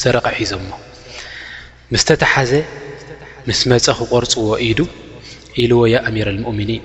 [0.00, 0.70] ስተረቀ ሒዘሞ
[2.04, 2.52] ስተተሓዘ
[3.48, 4.80] ምስ መ ክቆርፅዎ ኢዱ
[5.62, 6.84] ኢلዎ ي أمر المؤምኒን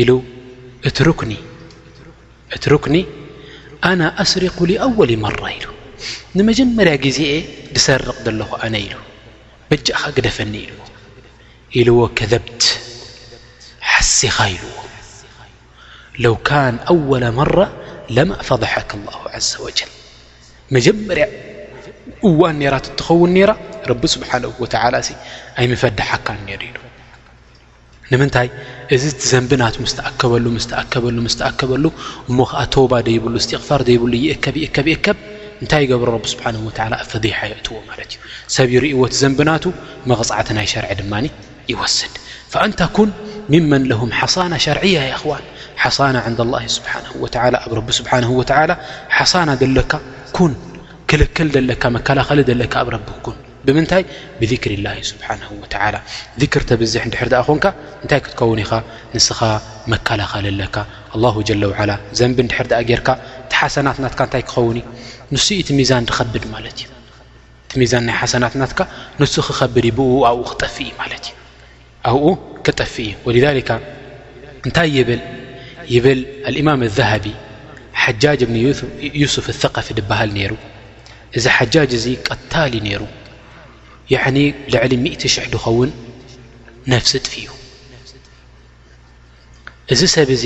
[0.00, 0.16] ኢ እ
[0.86, 0.90] እ
[2.72, 2.92] رኩኒ
[3.98, 5.58] ن ኣሪق أወل مራ ኢ
[6.36, 7.18] ንመጀመርያ ዜ
[7.86, 8.76] ሰርቕ ዘለ ኣነ
[9.68, 10.80] በእኻ ክደፈኒ لዎ
[11.80, 12.62] ኢلዎ ከذብት
[13.92, 14.72] ሓሲኻ ኢلዎ
[16.24, 16.34] ለو
[16.72, 17.56] ن أول مራ
[18.28, 19.90] م فضحك الله ز وجل
[22.28, 23.52] እዋን ራት እትኸውን ራ
[23.90, 24.30] ረቢ ስብሓ
[25.60, 26.72] ኣይምፈዲ ሓካን ነ ኢ
[28.12, 28.48] ንምንታይ
[28.94, 31.84] እዚ ቲ ዘንብናት ምስኣከበሉ ስኣከበሉ ስኣከበሉ
[32.30, 35.18] እሞ ከዓ ቶባ ዘይብሉ እስትፋር ዘይብሉ ይእከእከብይእከብ
[35.62, 36.40] እንታይ ገብሮ ስሓ
[37.00, 38.18] ኣፈሓ የእትዎ ማት እ
[38.54, 39.64] ሰብ ይርእዎት ዘንብናቱ
[40.10, 41.14] መቕፃዕቲ ናይ ሸርዒ ድማ
[41.72, 42.14] ይወስድ
[42.64, 43.10] አንታ ኩን
[43.52, 44.98] ምመን ለም ሓሳና ሸርያ
[45.30, 45.44] ዋን
[45.82, 46.36] ሓሳና ን
[46.76, 46.92] ስብሓ
[47.64, 47.92] ኣብ ቢ
[48.56, 48.66] ሓ
[49.18, 49.92] ሓሳና ዘለካ
[51.10, 52.40] ክክ መላኸሊ
[53.68, 54.02] ብምታይ
[54.40, 54.52] ብሪ
[54.84, 55.24] ላ ስሓ
[56.62, 56.92] ርተብዝ
[57.48, 57.66] ኮንካ
[58.02, 58.66] እንታይ ክትከውን ኢ
[59.14, 59.40] ንስኻ
[59.92, 60.46] መላኸሊ
[62.20, 62.38] ዘንቢ
[63.00, 63.10] ርካ
[63.52, 64.78] ቲሓሰናትናትታይ ክኸን
[65.34, 65.98] ን ዛ
[66.32, 70.62] ድ ዩ ዛ ና ትት ን ክድ ብኡ ክ
[72.06, 72.26] ብኡ
[72.66, 72.94] ክጠፍ
[74.66, 74.96] እንታይ
[76.04, 76.20] ብል
[76.62, 77.26] እማም ذቢ
[78.04, 78.52] ሓጃጅ ብ
[79.36, 79.88] ስፍ ثፍ
[80.18, 80.54] ሃል ሩ
[81.38, 83.02] እዚ ሓጃጅ እዚ ቀታልዩ ነሩ
[84.72, 85.90] ልዕሊ 10 00 ድኸውን
[86.92, 87.48] ነፍሲ ጥፊ እዩ
[89.94, 90.44] እዚ ሰብ እዚ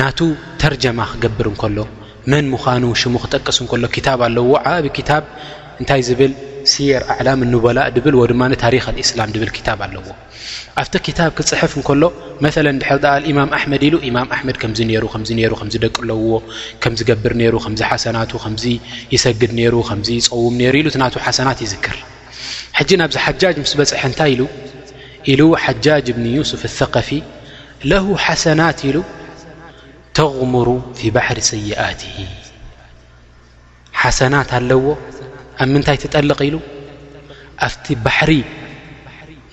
[0.00, 0.18] ናቱ
[0.60, 1.78] ተርጀማ ክገብር እንከሎ
[2.32, 5.24] መን ምዃኑ ሽሙ ክጠቀሱ እከሎ ክታብ ኣለዎ ዓብ ታብ
[5.80, 6.32] እንታይ ዝብል
[7.00, 7.28] ር ኣላ
[7.64, 10.06] በላእ ብል ድማ ታክ እስላም ብል ታ ኣለዎ
[10.82, 12.02] ኣብቲ ታ ክፅፍ እሎ
[12.44, 12.50] መ
[13.02, 13.06] ድ
[13.38, 13.84] ማም ኣመድ
[14.94, 16.28] ድ ደ ለዎ
[17.10, 17.90] ገብር ና
[19.24, 20.88] ሰግድ ሩ ፀውም ሩ
[21.26, 21.96] ሓሰናት ይዝክር
[23.02, 24.44] ናብዚ ሓጃጅ ስ በፅሐ እንታይ ኢ
[25.32, 27.08] ኢሉ ሓጃጅ ብ ስፍ ثقፊ
[28.24, 28.96] ሓሰናት ኢሉ
[30.18, 30.68] ተغሙሩ
[31.16, 31.70] ባሪ ሰይ
[34.02, 34.78] ሓሰናት ኣለዎ
[35.62, 36.56] ኣብ ምንታይ ትጠልቅ ኢሉ
[37.66, 38.32] ኣብቲ ባሕሪ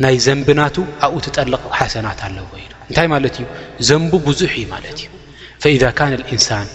[0.03, 0.75] ናይ ዘንብናቱ
[1.05, 3.45] ኣብኡ ትጠልቅ ሓሰናት ኣለዎ ኢ እንታይ ማለት እዩ
[3.89, 5.07] ዘንቡ ብዙሕ እዩ ማለት እዩ
[5.63, 6.67] ፈኢዛ ካነ ልእንሳን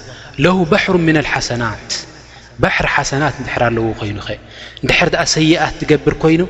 [0.44, 1.90] ለ ባሕሩ ምና ሓሰናት
[2.64, 4.30] ባሪ ሓሰናት ንድር ኣለዎ ኮይኑ ኸ
[4.84, 6.42] ንድሕር ኣ ሰይኣት ትገብር ኮይኑ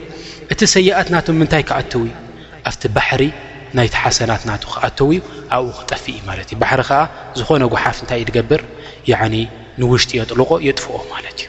[0.53, 2.03] እቲ ሰይኣት ናት ምንታይ ክኣተው
[2.71, 3.23] ኣብቲ ባሕሪ
[3.79, 5.21] ናይቲ ሓሰናትናቱ ክኣተው ዩ
[5.57, 7.01] ኣብኡ ክጠፍ ዩ ማለት እ ባሕሪ ከዓ
[7.39, 8.63] ዝኾነ ጓሓፍ እንታይ እዩ ትገብር
[9.81, 11.49] ንውሽጢ የጥልቆ የጥፍኦ ማለት እዩ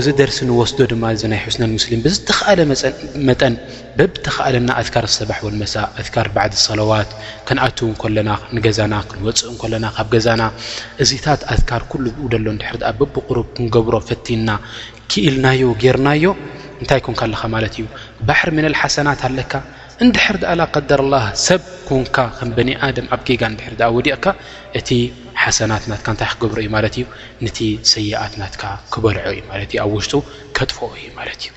[0.00, 2.58] እዚ ደርሲ ንወስዶ ድማ እዚ ናይ ሕስነምስሊም ብዝተኸኣለ
[3.28, 3.54] መጠን
[3.96, 7.10] በብተኸኣለና ኣትካር ዝሰባሕ ወልመሳ ኣትካር ባዕዲ ሰለዋት
[7.48, 10.42] ክንኣትዉ እከለና ንገዛና ክንወፅእ እከለና ካብ ገዛና
[11.04, 14.48] እዚታት ኣትካር ኩሉ ው ደሎ እንድሕርኣ በብቅሩብ ክንገብሮ ፈቲና
[15.10, 16.24] ክኢልናዮ ጌርናዮ
[16.82, 17.84] እንታይ ኮንካ ኣለካ ማለት እዩ
[18.30, 19.52] ባሕር ምነል ሓሰናት ኣለካ
[20.04, 21.00] እንድሕር ኣ قደር
[21.44, 24.24] ሰብ ኩንካ ከም በኒኣድም ኣብ ጌጋ ድር ወዲئካ
[24.78, 24.90] እቲ
[25.42, 27.04] ሓሰናት ናት ታይ ክገብሩ እዩ ማለት እዩ
[27.44, 27.58] ነቲ
[27.92, 29.40] ሰይኣት ናትካ ክበልዑ እዩ
[29.74, 30.12] እ ኣብ ውሽጡ
[30.56, 31.50] ከጥፎ እዩ ማለት እዩ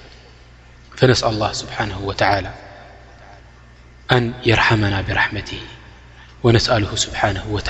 [1.00, 2.22] فነስአ لله ስብሓه وተ
[4.16, 5.50] ኣን የርሓመና ብራحመት
[6.46, 7.70] وነስአله ስብሓه وተ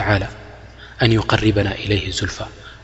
[1.03, 2.37] ኣن يقርበና إለ ዙልፋ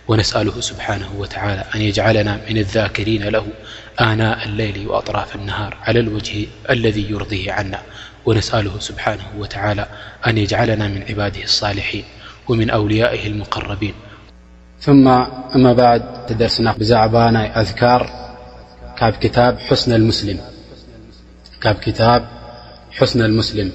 [0.10, 3.48] ونسأله سبحانه وتعالى أن يجعلنا من الذاكرين له
[4.02, 7.82] آناء الليل وأطراف النهار على الوجه الذي يرضيه عنا
[8.26, 9.86] ونسأله سبحانه وتعالى
[10.28, 12.04] أن يجعلنا من عباده الصالحين
[12.48, 13.94] ومن أوليائه المقربين
[14.80, 15.08] ثم
[15.56, 18.10] أما بعد تدرسنا بزعب ني أذكار
[19.00, 19.12] كب
[21.82, 22.28] كتاب
[22.92, 23.72] حسن المسلم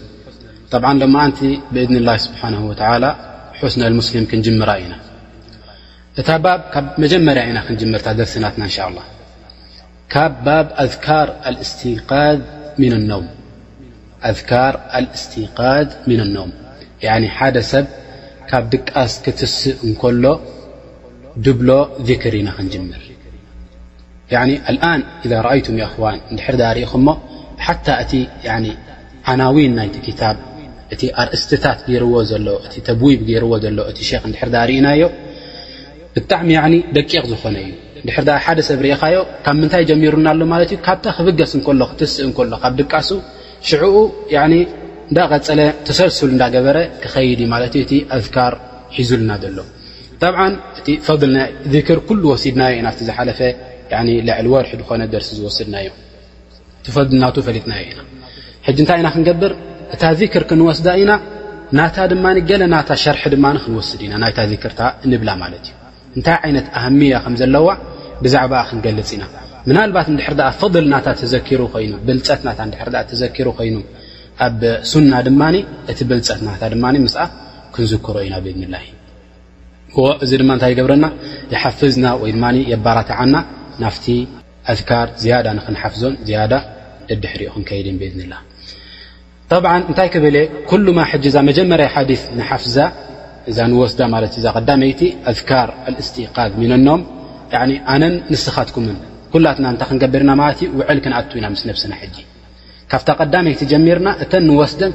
[0.70, 1.40] طبعا لما أنت
[1.72, 3.14] بإذن الله سبحانه وتعالى
[3.54, 5.11] حسن المسلم كنجمرا نا
[6.20, 6.46] እታ ብ
[7.02, 9.04] مጀመር ኢና ክር ደسና لله
[10.12, 12.38] ካ ذر الاسقذ
[16.10, 17.86] من لن ደ ሰብ
[18.50, 20.24] ካብ ድቃስ ክትስእ እكሎ
[21.58, 21.70] ብሎ
[22.08, 22.82] ذكር ኢና ክር
[24.48, 25.92] ن إذ رأيت يخ
[28.16, 28.70] ኢ
[29.28, 29.74] عنዊن
[31.24, 32.14] ርእسትታት رዎ
[33.50, 33.66] رዎ
[34.80, 34.88] እና
[36.16, 36.50] ብጣዕሚ
[36.96, 40.26] ደቂቕ ዝኾነ እዩ ድ ሓደ ሰብ ኻዮ ካብ ምንታይ ጀሚሩና
[40.58, 41.52] ኣሎ ካ ክብገስ
[41.90, 43.10] ክትስእ ሎ ካብ ድቃሱ
[43.68, 43.80] ሽ
[45.16, 47.50] ዳቀፀለ ተሰልስል እዳገበረ ክኸድእ
[48.52, 48.54] ር
[48.96, 49.60] ሒዙልና ሎ
[50.80, 50.86] እፈ
[52.42, 55.88] ሲድና ኢ ዝፈዕ ወርሒ ዝኾነ ደሲ ዝስድናዮ
[56.86, 58.00] ትፈልና ፈጥናዮ ኢና
[58.78, 59.52] ንታይ ኢና ክንገብር
[59.94, 60.02] እታ
[60.32, 61.12] ክር ክንወስዳ ኢና
[61.78, 62.16] ናታ ድ
[62.62, 63.34] ለና ሸርሒ
[63.66, 64.34] ክንስድ ኢና ይ
[64.70, 64.74] ር
[65.12, 65.68] ንብላ እዩ
[66.16, 67.68] እንታይ ዓይነት ኣህምያ ከም ዘለዋ
[68.24, 69.24] ብዛዕባ ክንገልፅ ኢና
[69.68, 71.42] ምናልባት ንድሕሪ ፍضል ናታ ተዘሩ
[71.84, 72.48] ይ ብልፀትና
[73.10, 73.76] ተዘኪሩ ኮይኑ
[74.46, 74.60] ኣብ
[74.92, 75.42] ሱና ድማ
[75.92, 77.16] እቲ ብልፀትናታ ድማ ምስ
[77.74, 78.76] ክንዝክሮ ኢና ብኢድንላ
[80.00, 81.06] ዎ እዚ ድማ እንታይ ይገብረና
[81.52, 83.34] የሓፍዝና ወይድማ የባራትዓና
[83.82, 84.06] ናፍቲ
[84.72, 86.52] ኣፍካር ዝያዳ ንክንሓፍዞን ዝያዳ
[87.14, 88.40] እድሕሪኦ ክንከይድን ብድንላህ
[89.64, 90.36] ብ እንታይ ክበል
[90.70, 92.76] ኩሉማ ሕጅዛ መጀመርያ ሓዲፍ ንሓፍዛ
[93.50, 95.68] እዛ ወስዳ እ እዛ ዳይቲ ኣذካር
[96.02, 97.00] እስጢقዝ ሚነኖም
[97.92, 98.96] ኣነ ንስኻትኩምን
[99.32, 100.30] ኩላትና ታ ክንገብርና
[100.90, 101.12] ዕል ክኣ
[101.44, 101.92] ና ምስ ነብስና
[102.90, 104.90] ካብታ ዳመይቲ ጀሚርና እተ ወስደን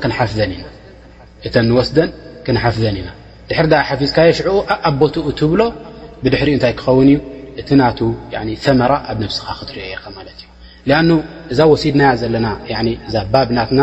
[2.47, 3.07] ክሓፍዘን ኢና
[3.49, 4.55] ድሪ ሓፊዝካየሽኡ
[4.89, 5.61] ኣቦትኡ ትብሎ
[6.23, 7.17] ብድሕሪኡ እታይ ክኸውን እዩ
[7.61, 7.83] እቲ ና
[8.65, 9.85] ሰመራ ኣብ ነስኻ ክትሪአ
[10.89, 10.99] እ ኣ
[11.51, 12.47] እዛ ወሲድና ዘለና
[13.57, 13.79] ናትና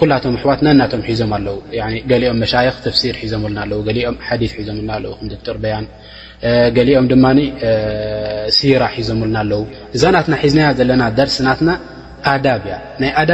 [0.00, 1.30] ኩላቶ ኣሕዋት ነና ሒዞም
[1.86, 1.88] ኣ
[2.22, 2.38] ሊኦም
[2.84, 3.34] ተሲር ዞ
[3.78, 3.84] ኦም
[5.32, 5.76] ዞ ር ያ
[7.00, 7.08] ኦም
[8.58, 9.52] ሲራ ሒዞ ና ኣለ
[9.96, 11.70] እዛናት ሒዝ ዘለና ደርስናትና
[12.44, 13.32] ዳ ያ ናይ ዳ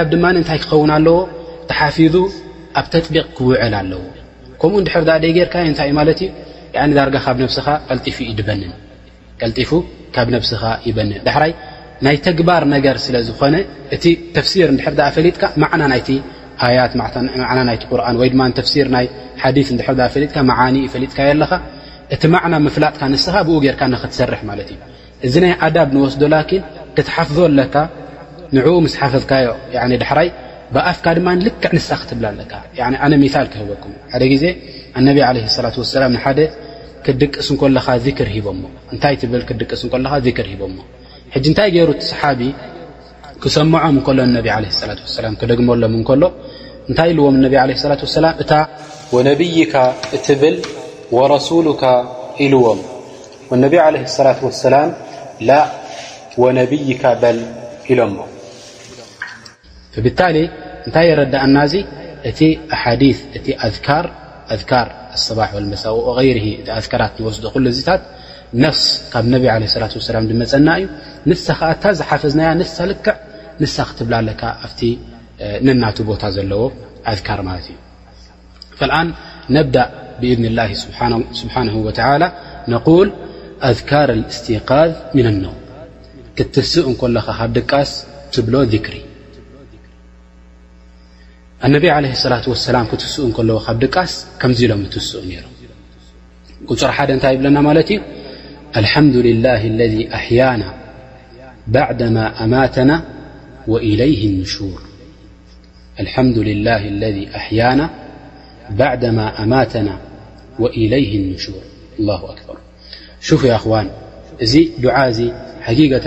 [0.48, 1.16] ታይ ክኸውን ኣለዎ
[1.70, 2.14] ተሓፊظ
[2.80, 4.02] ኣብ ቢቅ ክውዕል ኣለዎ
[4.62, 4.76] ከምኡ
[5.36, 5.92] ጌርካ ታእ
[6.98, 7.00] ዳ
[9.38, 9.70] ካ ፉ
[10.14, 10.16] ካ
[10.88, 11.10] ይበን
[12.04, 13.56] ናይ ተግባር ነገር ስለ ዝኾነ
[13.96, 14.04] እቲ
[14.36, 15.92] ተፍሲር ድር ፈሊጥካ ና
[17.68, 19.06] ና ቁርን ወይ ተሲር ናይ
[19.56, 20.38] ዲ ድር ፈሊጥካ
[20.94, 21.52] ፈሊጥካየ ኣለኻ
[22.14, 24.80] እቲ ማዕና ምፍላጥካ ንስኻ ብኡ ጌርካ ንክትሰርሕ ማለት እዩ
[25.26, 26.62] እዚ ናይ ኣዳብ ንወስዶ ላኪን
[26.96, 27.74] ክትሓፍظ ኣለካ
[28.56, 29.46] ንዕኡ ምስ ሓፈዝካዮ
[30.02, 30.28] ድሕራይ
[30.74, 32.52] ብኣፍካ ድማ ንልክዕ ንሳ ክትብላ ኣለካ
[33.06, 33.24] ኣነ ሚ
[33.54, 34.44] ክህበኩም ደ ግዜ
[35.06, 36.40] ነብ ለ ላት ላ ንደ
[37.06, 37.88] ክድቅስ ለካ
[38.28, 38.46] ር ሂቦ
[38.92, 40.76] እንታይ ትብ ክድቅስ ካ ር ሂቦሞ
[41.34, 42.40] ሕጂ እንታይ ገይሩቲ ሰሓቢ
[43.42, 46.22] ክሰምዖም እከሎ እነቢ ለ ላة ሰላም ክደግመሎም እከሎ
[46.90, 47.64] እንታይ ኢልዎም ላ
[48.24, 48.52] ላ እታ
[49.28, 49.74] ነብይካ
[50.16, 50.56] እትብል
[51.34, 51.82] ረሱሉካ
[52.44, 52.80] ኢልዎም
[53.64, 54.90] ነቢ ለ ሰላة ሰላም
[55.48, 55.58] ላ
[56.42, 57.40] ወነብይካ በል
[57.94, 58.18] ኢሎሞ
[60.04, 60.20] ብታ
[60.86, 61.74] እንታይ የረዳእና ዚ
[62.30, 62.40] እቲ
[62.82, 63.02] ሓዲ
[63.38, 63.46] እቲ
[63.96, 64.06] ኣር
[65.16, 65.64] ኣሰባሕ ወ
[66.28, 66.38] ይር
[66.78, 68.02] ኣذካራት ንወስ ኩሉ ዚታት
[68.64, 69.44] ነፍስ ካብ ነብ
[69.82, 70.86] ላት ሰላም ድመፀና እዩ
[71.82, 72.34] ታ ዝሓፈዝ
[72.76, 73.66] ሳ ክዕ
[73.98, 74.30] ክብላ ነ
[76.10, 76.40] ቦታ ዎ ذ
[78.80, 78.84] እ بዳ
[80.22, 80.60] ብذን ذ
[84.32, 84.92] ስقዝ
[86.38, 86.86] ክትስእ
[87.54, 87.90] ብ ቃስ
[88.46, 88.56] ብ ሪ
[91.88, 91.90] ላ
[92.88, 93.18] ክት ዎ
[93.96, 94.12] ቃስ
[94.50, 94.52] ም
[96.80, 97.58] ፅር ታይ ብለና
[99.94, 99.96] ذ
[101.72, 101.88] ذ ያ
[116.04, 116.06] ጥ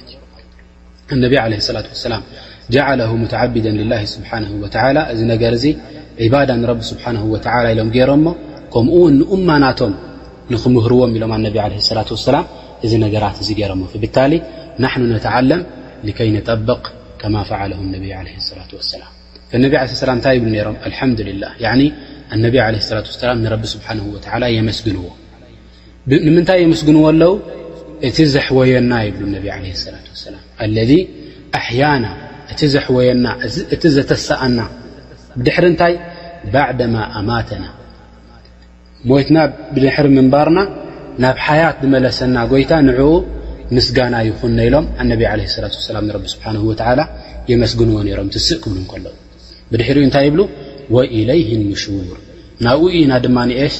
[0.00, 0.11] ኢ
[1.10, 2.14] ነ عله صላة وسላ
[3.00, 4.32] له مዓبደ لላه ስه
[4.62, 4.64] و
[5.14, 5.64] እዚ ነገር ዚ
[6.32, 6.36] ዳ
[7.54, 8.26] ه ኢሎም ሮሞ
[8.74, 9.92] ከምኡ ውን እማናቶም
[10.52, 11.38] ንክምህርዎም ኢም ع
[11.98, 12.36] ላة وላ
[12.84, 13.36] እዚ ነገራት
[13.96, 14.16] እ ብታ
[14.82, 14.84] ና
[15.26, 15.62] ተعለም
[16.06, 16.12] لይ
[16.48, 16.82] ጠبق
[17.20, 17.62] ከማ فለ ع
[18.28, 20.48] ላة وላ ታይ ም
[21.42, 21.44] ላ
[22.42, 22.64] ነ ة
[24.34, 25.02] وላ የስግዎ
[26.34, 27.32] ምንታይ የስግዎ ኣለው
[28.08, 30.42] እቲ ዘሕወየና ይብሉ ነቢ ለ ላ ሰላም
[30.76, 30.92] ለذ
[31.58, 32.04] ኣሕያና
[32.52, 33.26] እቲ ዘሕወየና
[33.74, 34.58] እቲ ዘተሰአና
[35.38, 35.94] ብድሕሪ እንታይ
[36.54, 37.64] ባዕደማ ኣማተና
[39.10, 39.38] ሞትና
[39.74, 40.58] ብድሕሪ ምንባርና
[41.22, 43.10] ናብ ሓያት ዝመለሰና ጎይታ ንዕኡ
[43.76, 47.00] ምስጋና ይኹን ነሎም ነብ ለ ላት ላ ቢ ስብሓን ወላ
[47.50, 49.06] የመስግንዎ ነይሮም ትስእ ክብሉ ከሎ
[49.70, 50.40] ብድሕሪ እንታይ ይብሉ
[50.96, 52.08] ወኢለይህ ምሹር
[52.66, 53.38] ናብኡ ኢና ድማ
[53.74, 53.76] ሽ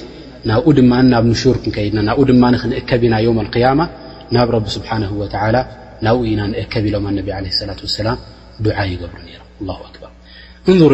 [0.50, 3.82] ናብኡ ድማ ናብ ምሹር ክንከይድና ናብኡ ድማ ክንእከብ ኢና የውም ያማ
[4.36, 4.96] ናብ ስብሓه
[6.06, 7.28] ናብኡ ኢና እከብ ኢሎም ቢ
[7.68, 7.80] ላة
[8.70, 9.28] وላ ዓ ይገብሩ
[9.80, 10.08] ር
[10.70, 10.90] እንሩ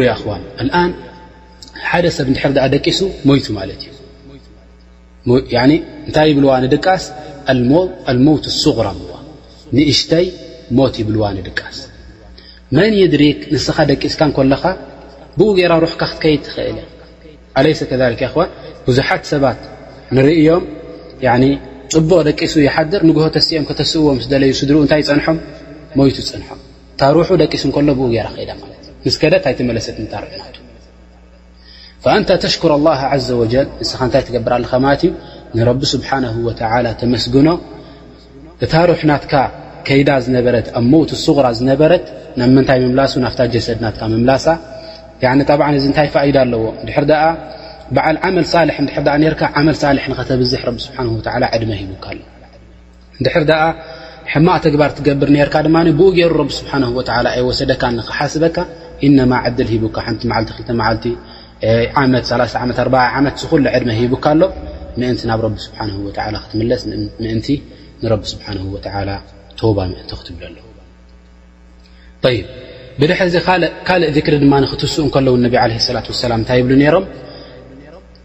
[0.83, 0.89] ን
[1.89, 5.57] ሓደ ሰብ ድር ደቂሱ ሞቱ ማት እዩ
[6.07, 7.03] እንታይ ብዋ ድቃስ
[8.27, 9.13] ሞት ሱغራ ዋ
[9.77, 10.25] ንእሽተይ
[10.77, 11.77] ሞት ይብልዋ ድቃስ
[12.77, 14.63] መን ድሪክ ንስኻ ደቂስካ ንለኻ
[15.37, 18.49] ብኡ ገራ ሩሕካ ክትከይድ ትኽእል ከ ን
[18.87, 19.59] ብዙሓት ሰባት
[20.15, 20.63] ንርዮም
[21.93, 25.37] ፅቡቕ ደቂሱ ይሓድር ንግሆ ተስኦም ከተስእዎም ስደለዩ ስድሪኡ እንታይ ይፀንሖም
[25.99, 26.59] ሞይቱ ይፀንሖም
[26.93, 30.55] እታ ሩሑ ደቂሱ እከሎ ብኡ ገይራ ከይዳ ማት እዩ ምስ ከደ ታይ ተመለሰት ታርናት
[32.21, 32.91] ንተ ተሽኩር ላ
[33.27, 33.49] ዘ ወል
[33.81, 35.11] ንስ እንታይ ትገብር ኣለኻ ማለት እዩ
[35.57, 37.47] ንረቢ ስብሓን ወላ ተመስግኖ
[38.65, 39.33] እታ ሩሕናትካ
[39.87, 42.05] ከይዳ ዝነበረት ኣብ መውት ስغራ ዝነበረት
[42.39, 44.45] ናብ ምንታይ መምላሱ ናፍታ ጀሰድ ናትካ መምላሳ
[45.21, 46.99] ብ እዚ እንታይ ፈኢዳ ኣለዎ ድር
[48.51, 48.63] ሳ
[49.79, 49.89] ሳ
[50.41, 50.53] ብዝ
[53.25, 53.45] ድ ሂ
[54.31, 55.29] ሕማቅ ግባር ትገብር
[55.99, 56.71] ብኡ ገይሩ ወሰካ
[57.37, 60.03] ሓስበካ ል ሂ ቲ ዝ ድ ሂካ
[61.99, 62.25] ኣሎ
[65.29, 65.55] ናብ
[68.29, 68.37] ስ
[70.39, 71.05] ብለ ሎ
[73.01, 73.11] ብድ
[73.87, 74.19] ካእ ሪ
[74.73, 76.83] ክትስ ة ላ ታይ ብ ም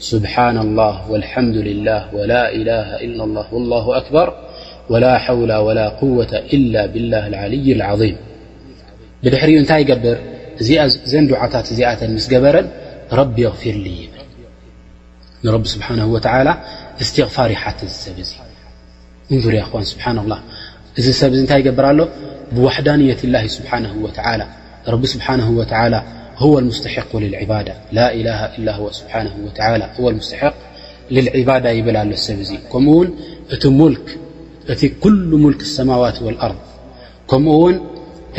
[0.00, 4.34] سبحان الله والحمد لله ولا له إلا الله والله أكبر
[4.88, 8.16] ولا حول ولا قوة إلا بالله العلي العظيم
[9.24, 9.30] بر
[10.04, 10.18] بر
[11.36, 11.66] دعت
[12.18, 12.66] سر
[13.12, 14.10] رب غفري
[15.44, 16.62] ي رب سبحانه وتلى
[17.00, 17.54] استغر
[17.88, 18.26] سالله
[21.56, 22.08] يبر
[22.52, 24.10] بوحنية الله سبحانه ول
[25.28, 25.64] سنه وى
[26.40, 30.54] هو المستحق للعبادة لا إله إلا سبنه وتىهو المستق
[31.10, 32.28] للعبادة يبل له س
[32.70, 33.94] كم
[35.00, 36.58] كل ملك السماوات والأرض
[37.30, 37.44] كم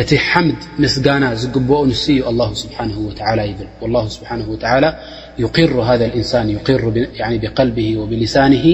[0.10, 1.04] ت حمد مسن
[1.56, 1.92] قب ن
[2.32, 4.90] الله سبحانه وتعلى يل والله سبانه وتعلى
[5.44, 6.48] يقر هذا النسن
[7.44, 8.66] بقلبه وبلسانه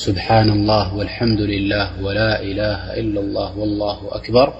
[0.00, 2.52] سبحان الله والحمد لله ولا له
[3.00, 4.52] لا الله والله أكبر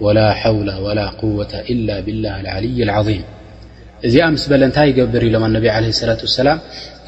[0.00, 3.22] ولا حول ولا قوة إلا بالله العلي العظيم
[4.04, 6.58] مس ل ن يقبر لم النبي عليه الصلاة وسلام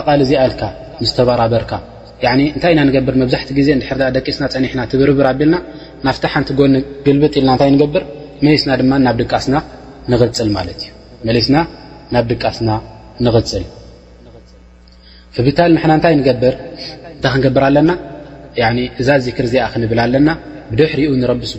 [0.08, 0.20] قال
[0.60, 0.62] ك
[1.12, 1.72] س بربرك
[2.30, 3.68] እንታይ ኢና ገብር መብዛሕት ግዜ
[4.00, 5.56] ድ ደቂስና ፀኒሕና ትብርብር ኣቢልና
[6.06, 6.60] ናፍቲ ሓንቲ ጎ
[7.06, 8.02] ግልብጥ ኢልና ታይ ንገብር
[8.44, 9.56] መሊስና ድማ ናብ ድቃስና
[10.12, 11.56] ንፅል ማለት እዩ መስና
[12.14, 12.70] ናብ ድቃስና
[13.26, 13.64] ንፅል
[15.46, 16.54] ብታል ምና ንታይ ንገብር
[17.14, 17.90] እንታይ ክንገብር ኣለና
[19.00, 20.28] እዛ ዚክር ዚኣ ክንብል ኣለና
[20.70, 21.10] ብድሕሪኡ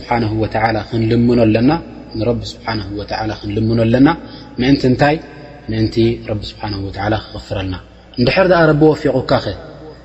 [0.10, 1.50] ክንልኖ
[3.86, 4.10] ኣለና
[4.62, 5.16] ምእን ንታይ
[5.74, 5.86] ምን
[6.50, 6.62] ስብሓ
[7.28, 7.76] ክክፍረልና
[8.24, 9.46] ንድር ቢ ወፊቑካኸ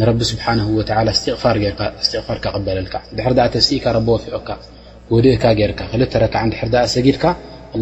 [0.00, 0.60] ንረቢ ስብሓነ
[2.06, 4.48] ትቕፋር ከበለልካ ድር ተሲኢካ ረቢ ወፊቀካ
[5.14, 6.42] ወድእካ ገይርካ ክልተ ረክዕ
[6.74, 7.24] ድር ሰጊድካ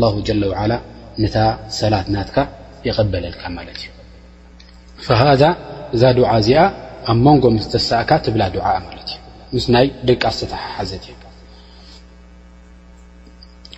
[0.00, 0.04] ላ
[1.22, 1.36] ነታ
[1.78, 2.36] ሰላት ናትካ
[2.86, 3.90] ይቀበለልካ ማለት እዩ
[5.20, 5.42] ሃذ
[5.94, 6.60] እዛ ድዓ እዚኣ
[7.10, 9.20] ኣብ መንጎ ምስተሳእካ ትብላ ድዓ ማለት እዩ
[9.58, 11.04] ምስናይ ደቂ ዝተተሓሓዘት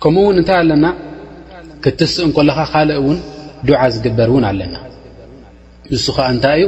[0.03, 0.85] ከምኡ ውን እንታይ ኣለና
[1.83, 3.17] ክትስእ ን ከለኻ ካልእ ውን
[3.67, 4.75] ዱዓ ዝግበር እውን ኣለና
[5.93, 6.67] ንስ ከዓ እንታይ እዩ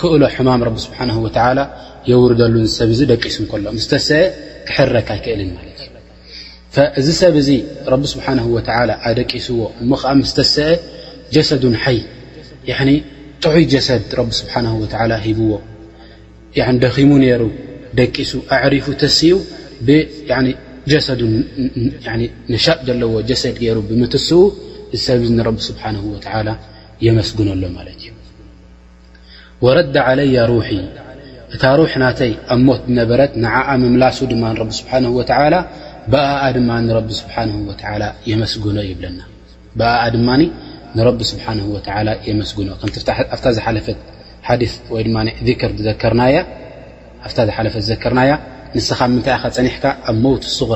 [0.00, 1.58] ክእሎ ሕማም ስሓه
[2.10, 4.20] የውርደሉ ሰብ ደቂሱ ሎ ስሰአ
[4.68, 5.56] ክሕረክ ይክእል ዩ
[7.00, 7.50] እዚ ሰብ ዚ
[8.12, 8.16] ስ
[9.08, 9.90] ኣደቂስዎ እሞ
[10.30, 10.68] ስ ተሰአ
[11.34, 11.62] ጀሰዱ
[12.86, 12.98] ይ
[13.44, 14.12] ጥዑይ ጀሰድ
[15.26, 15.50] ሂብዎ
[16.84, 17.10] ደኺሙ
[17.42, 17.44] ሩ
[18.00, 19.36] ደቂሱ ኣሪፉ ተው
[22.56, 24.44] እ ዘለዎ ሰድ ሩ ብምትስው
[25.06, 25.22] ሰብ
[27.06, 27.62] የመስግነሎ
[29.62, 30.68] ورد علي رح
[31.54, 33.32] እታ ر ናተይ ኣብ ሞት ነበረት
[33.92, 34.44] ምላሱ ማ
[35.02, 35.06] ኖ
[38.26, 38.76] ለና ስግኖ
[39.20, 39.20] ከርና
[41.30, 41.32] ስ
[50.44, 50.68] ይ ፀኒ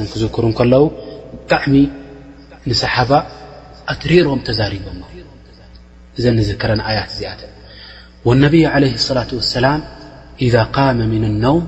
[0.05, 0.83] እዚ ክ ት ኣ ክዝሩ ከለው
[1.33, 1.75] ብጣዕሚ
[2.69, 3.11] ንሓባ
[3.93, 4.85] ኣትሪሮም ተዛሪቦ
[6.19, 7.31] እ ዝከረ ያት ዚኣ
[8.43, 8.75] ነብ ع
[9.07, 9.65] صلة وسላ
[10.45, 11.63] إذ قመ ن النوም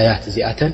[0.05, 0.73] ያት ዚኣተን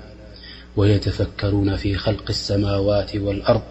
[0.76, 3.62] ويتفكرون في خلق السموات والأرض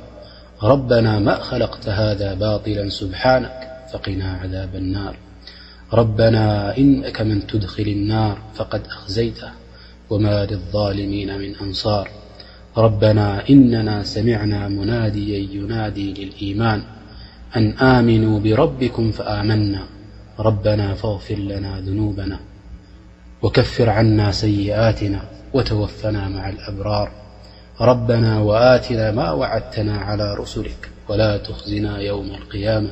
[0.63, 5.15] ربنا ما خلقت هذ باطلا سبحانك فقناعذابالنار
[5.93, 9.51] ربنا إنك من تدخل النار فقد أخزيته
[10.09, 12.09] وما للظالمين من أنصار
[12.77, 16.81] ربنا إننا سمعنا مناديا ينادي للإيمان
[17.55, 19.83] أن آمنوا بربكم فآمنا
[20.39, 22.39] ربنا فاغفر لنا ذنوبنا
[23.41, 25.21] وكفر عنا سيئاتنا
[25.53, 27.11] وتوفنا مع الأبرار
[27.81, 32.91] ربنا وآتنا ما وعدتنا على رسلك ولا تخزنا يوم القيامة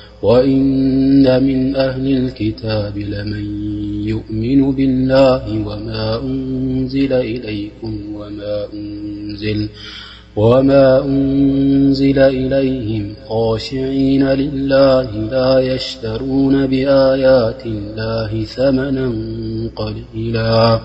[0.23, 3.43] وإن من أهل الكتاب لمن
[4.07, 6.91] يؤمن بالله ولم
[10.35, 19.13] وما أنزل إليهم خاشعين لله لا يشترون بآيات الله ثمنا
[19.75, 20.79] قليلا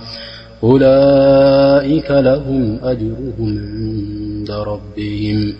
[0.64, 5.52] أولئك لهم أجرهم عند ربهم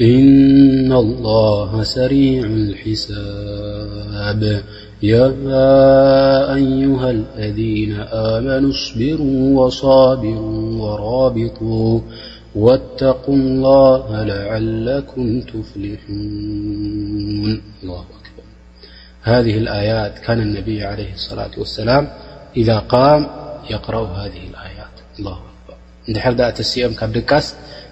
[0.00, 4.62] إن الله سريع الحساب
[5.02, 5.26] يا
[6.54, 12.00] أيها الذين آمنوا اصبروا وصابروا ورابطوا
[12.54, 16.12] واتقوا الله لعلكم تفلحون
[17.82, 18.42] الله أكبر
[19.22, 22.08] هذه الآيات كان النبي عليه الصلاة والسلام
[22.56, 23.26] إذا قام
[23.70, 25.74] يقرأ هذه الآيات الله أكبر
[26.32, 27.54] دردتم كبكس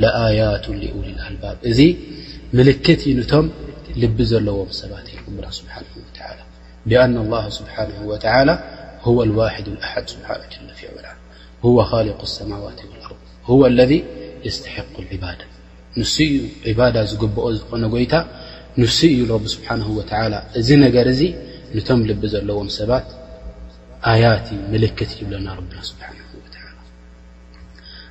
[0.00, 0.04] ي
[1.70, 1.80] እዚ
[2.68, 3.12] لክት ዩ
[3.44, 3.46] ም
[4.02, 4.92] ልቢ ዘለዎም ሰባ
[7.10, 7.14] ن
[8.38, 8.56] اله
[11.64, 12.20] هو ه ق
[13.50, 13.92] هو ለذ
[14.56, 15.14] ስق ل
[15.94, 16.10] ን
[17.10, 18.14] ዝብኦ ዝኾነ ይታ
[18.80, 18.88] ን
[19.20, 19.30] ዩ ه
[19.98, 20.00] و
[20.60, 21.22] እዚ ነገር ዚ
[21.88, 23.06] ቶ ል ዘለዎም ሰባት
[25.26, 25.48] ብለና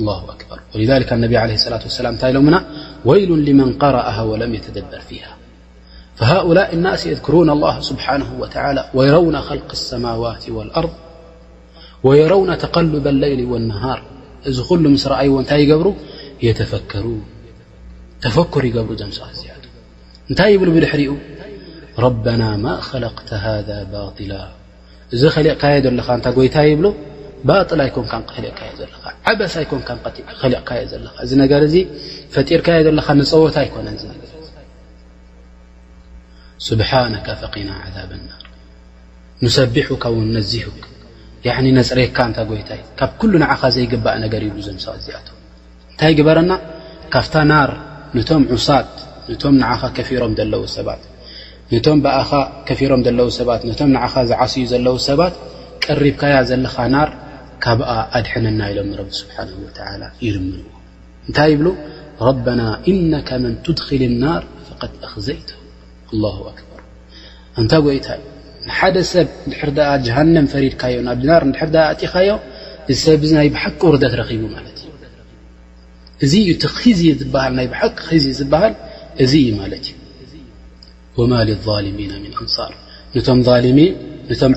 [0.00, 2.64] الله أكبر ولذلك النبي عليه الصلاة والسلام لم
[3.04, 5.36] ويل لمن قرأها ولم يتدبر فيها
[6.16, 10.90] فهؤلاء الناس يذكرون الله سبحانه وتعالى ويرون خلق السماوات والأرض
[12.02, 14.02] ويرون تقلب الليل والنهار
[14.72, 15.94] ل مس رأي يبر
[16.42, 17.24] يتفكرون
[18.20, 19.64] تفكر يبر مس زد
[20.30, 21.16] نت يبل بحر
[21.98, 24.48] ربنا ما خلقت هذا باطلا
[25.28, 26.94] خلق ي يت يبل
[27.44, 28.30] باطل يكنلق
[28.62, 31.76] ا ዓበሳ ኣይኮንካ ንከሊቕካየ ዘለኻ እዚ ነገር እዚ
[32.34, 34.18] ፈጢርካየ ዘለኻ ንፀወታ ኣይኮነን ር
[36.66, 38.42] ስብሓነካ ፈኺና ዛብ ናር
[39.44, 40.66] ንሰቢሑካ ውን ነዚሁ
[41.78, 45.26] ነፅረካ እንታ ጎይታይ ካብ ኩሉ ንዓኻ ዘይግባእ ነገር ይዞምሰ ዚኣቶ
[45.92, 46.52] እንታይ ግበረና
[47.14, 47.70] ካብታ ናር
[48.16, 48.90] ነቶም ዑሳት
[49.30, 51.02] ነቶም ንዓኻ ከፊሮም ዘለዉ ሰባት
[51.86, 52.30] ቶም ብኣኻ
[52.68, 55.34] ከፊሮም ዘለ ሰባት ቶም ንኻ ዝዓስዩ ዘለው ሰባት
[55.86, 56.96] ቀሪብካያ ዘለኻ ና
[57.64, 57.80] ካብ
[58.18, 58.78] ኣድነና ኢሎ
[59.36, 59.72] ሓ
[60.26, 60.64] ይርምዎ
[61.26, 61.62] እንታይ ብ
[62.28, 62.60] ربና
[63.12, 65.48] نك መن ድخل الናር فق ኣክዘይت
[66.22, 66.56] له ር
[67.62, 68.06] እታ ይታ
[68.78, 71.52] ሓደ ሰብ ድር ሃ ፈድካዮ ናብ ድር ር
[72.12, 72.30] ካዮ
[73.04, 74.04] ሰብ ናይ ሓቂ ርት
[74.44, 74.72] ቡ እ
[76.24, 76.64] እዚዩ ቲ
[77.58, 77.66] ናይ
[78.06, 78.54] ቂ ዝሃ
[79.22, 79.46] እዚ እዩ
[81.22, 81.46] እዩ
[81.86, 82.24] للሚ ن
[82.56, 82.72] صር
[83.26, 83.78] ቶም ظሚ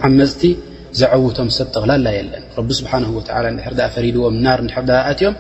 [0.10, 0.42] ዓመፅቲ
[1.38, 2.44] ቶምሰብ ቕላላ የለን
[3.80, 5.36] ድ ፈሪድዎም ናር ርኣዮም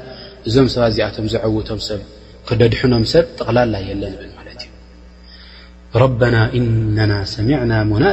[0.47, 2.01] እዞም ሰ ዚኣቶም ዘውቶም ሰብ
[2.47, 4.45] ክደድኖም ሰብ ጥቕላላ የለን ማ
[6.33, 6.35] ና
[7.11, 7.13] ነ
[7.49, 8.03] ሚና ና ማን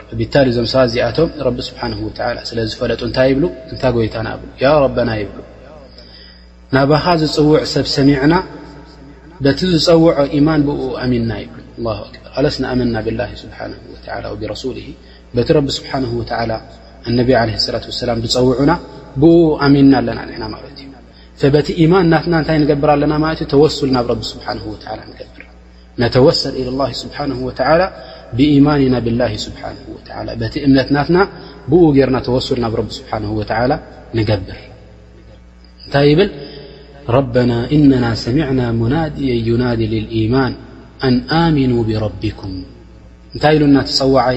[0.00, 1.60] ር ታ ዞም ሰ ዚኣቶም ቢ
[2.50, 4.28] ስለዝፈለጡ እንታይ ብ እንታ ጎይታና
[5.08, 5.32] ና ይብ
[6.76, 8.34] ናባኻ ዝፅውዕ ሰብ ሰሚና
[9.58, 10.70] ቲ ዝፀውዖ ማን ብ
[11.04, 11.52] ኣሚና ይብ
[12.44, 13.20] ር ስ ኣመና ብላ
[14.40, 14.46] ብ
[15.36, 16.50] ቲ ስሓنه و ነ عل
[17.74, 18.72] لة وسላ ፀውዑና
[19.22, 19.24] ብ
[19.74, 20.44] ሚና ኣለና ና
[21.78, 23.14] ቲ ማን ና ታይ ገብር ኣና
[23.52, 23.54] ተ
[23.96, 24.10] ናብ
[24.62, 24.66] ه
[25.32, 26.82] و ብር ነተወሰል إى الل
[27.38, 27.50] ه و
[28.38, 29.20] ብإيማንና ብال
[30.54, 31.16] ቲ እምነትናና
[31.70, 31.74] ብ
[32.08, 32.28] ርና ተ
[32.64, 33.62] ናብ ه و
[34.18, 34.60] ንገብር
[35.86, 36.30] እታይ ብል
[37.34, 37.36] ب
[37.76, 38.60] إنና سعና
[38.92, 39.14] ናد
[39.48, 40.52] يናاد للإማን
[41.12, 41.16] ن
[41.70, 42.52] ኑ بربكም
[43.34, 44.36] እንታይ ሉና ፀዋይ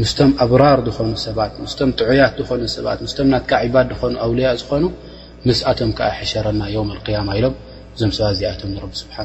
[0.00, 1.38] ምስም ኣብራር ዝኾኑ ሰባ
[1.88, 2.86] ም ጥዑያት ዝኾኑ ሰባ
[3.26, 3.38] ም ና
[3.90, 4.84] ድ ኾኑ ኣውልያ ዝኾኑ
[5.48, 5.90] ምስኣቶም
[6.32, 6.62] ሸረና
[7.28, 7.54] ማ ኢሎም
[8.00, 8.62] ዞም ሰ ዚኣቶ
[9.16, 9.22] ሓ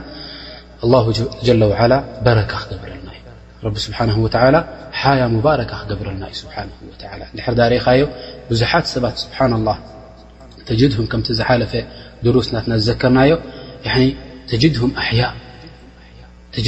[16.65, 16.67] ዙ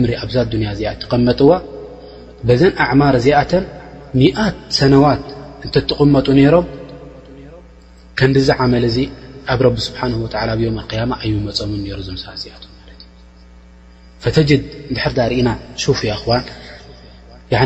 [0.00, 0.36] ምሪ ኣብዛ
[0.66, 1.48] ያ ዚኣ ትቀመጥዎ
[2.60, 3.52] ዘ ኣማር ዚኣተ
[4.20, 5.24] ሚኣት ሰነዋት
[5.66, 6.66] እቕመጡ ሮም
[8.18, 8.98] ከንዲዝ عመል ዚ
[9.52, 10.24] ኣብ ቢ ስه ም
[10.90, 10.92] ق
[11.22, 12.64] ኣيመፀም ሳ ኣቶ
[15.16, 15.48] ተ ርኢና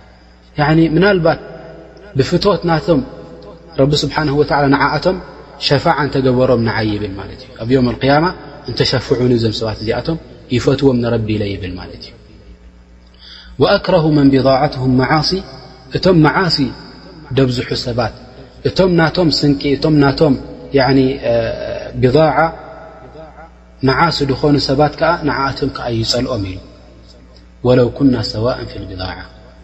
[0.95, 1.29] ምና ባ
[2.17, 2.99] ብፍት ናቶም
[3.79, 4.43] ረቢ ስሓنه و
[4.95, 5.17] ኣቶም
[5.67, 8.25] ሸፋع እተገበሮም ንዓይ ብል እዩ ኣብ يم القيم
[8.69, 10.17] እንተሸፍዑ ዞም ሰባት እዚኣቶም
[10.55, 11.99] ይፈትዎም ንረቢ ይብል እ
[13.61, 15.29] وأክረه መን بضعትهም مሲ
[15.97, 16.57] እቶም መዓሲ
[17.37, 18.13] ደብዝሑ ሰባት
[18.67, 19.83] እቶም ናቶም ስንቂ እቶ
[20.19, 20.21] ቶ
[22.03, 22.35] ብضع
[24.15, 25.69] ሲ ድኾኑ ሰባት ዓ እቶም
[25.99, 26.57] ይፀልኦም ዩ
[27.67, 29.23] وለو كና ሰواء ف لبضعة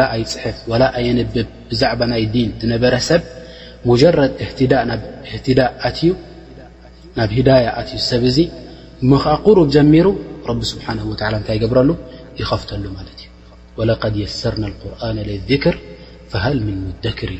[0.00, 0.56] ላ ኣይፅፍ
[0.98, 1.28] ኣይብብ
[1.70, 3.22] ብዛዕባ ናይ ዲን ዝነበረ ሰብ
[4.02, 4.18] ጀረ
[4.88, 5.02] ናብ
[7.48, 7.56] ዳ
[7.90, 8.38] ዩ ሰብዚ
[9.46, 10.06] قሩብ ጀሚሩ
[10.70, 10.96] ስብሓه
[11.48, 11.90] ታይ ገብረሉ
[12.40, 13.20] ይኸፍተሉ ማ ዩ
[13.78, 15.18] وق يሰርና قርና
[15.50, 15.74] ذክር
[16.44, 16.46] ሃ
[17.18, 17.30] ክር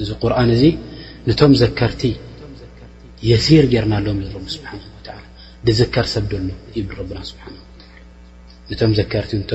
[0.00, 0.64] እዚ ር እዚ
[1.40, 2.02] ቶም ዘከርቲ
[3.28, 4.18] የሲር ጌርናሎም
[5.94, 6.30] ከር ሰብ
[9.52, 9.54] ሎ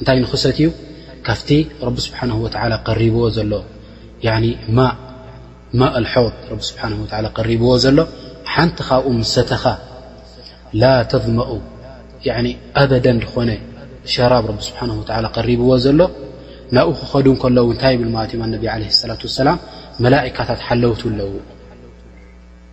[0.00, 0.66] እንታይ ንክሰት እዩ
[1.26, 1.48] ካፍቲ
[1.86, 3.52] ረብ ስብሓንه ወላ قሪብዎ ዘሎ
[4.76, 4.78] ማ
[5.80, 6.06] ማእል
[6.66, 6.80] ስሓ
[7.50, 7.98] ሪብዎ ዘሎ
[8.52, 9.64] ሓንቲ ካብኡ ምሰተኻ
[10.80, 11.50] ላ ተضመኡ
[12.36, 13.50] ኣበደን ኾነ
[14.12, 14.78] ሸራብ ቢ ስሓ
[15.50, 16.00] ሪብዎ ዘሎ
[16.76, 19.58] ናብኡ ክኸዱ ከለዉ እንታይ ብልማእ ኣነቢ ለ ላት ሰላም
[20.04, 21.30] መላካታት ሓለው ኣለዉ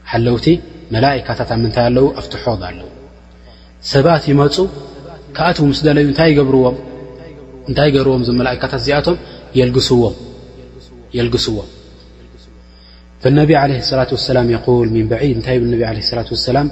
[0.09, 0.47] ሓለውቲ
[0.95, 2.89] መላካታት ኣብ ምንታይ ኣለው ኣብቲ ض ኣለው
[3.91, 4.55] ሰባት ይመፁ
[5.35, 6.75] ካኣት ምስ ደለዩ እንታይ ይገብርዎም
[7.69, 9.15] እንታይ ገርዎም እ መላእካታት እዚኣቶም
[9.57, 11.67] የዎየልግስዎም
[13.37, 13.69] ነብ ላة
[14.37, 15.63] ላም قል ን በድ እታይ ብ
[16.47, 16.67] ة ላም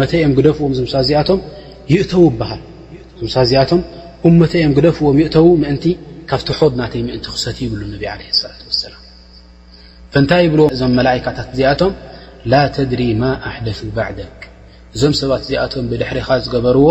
[0.00, 0.72] መተእኦም ግደፍዎም
[1.10, 1.40] ዚኣቶም
[1.92, 2.60] ይእተው በሃል
[3.52, 3.80] ዚኣቶም
[4.42, 5.84] መተእኦም ግደፍዎም ይእተው ምእንቲ
[6.30, 8.08] ካብቲ ድ ናተይ ምእንቲ ክሰት ይብሉ ነብ ላ
[8.84, 9.00] ሰላም
[10.20, 11.92] እንታይ ብዎም እዞም መላካታት እዚኣቶም
[12.52, 14.10] ላ ተድሪ ማ ኣሕደث ባዕ
[14.96, 16.86] እዞም ሰባት ዚኣቶም ብድሕሪኻ ዝገበርዎ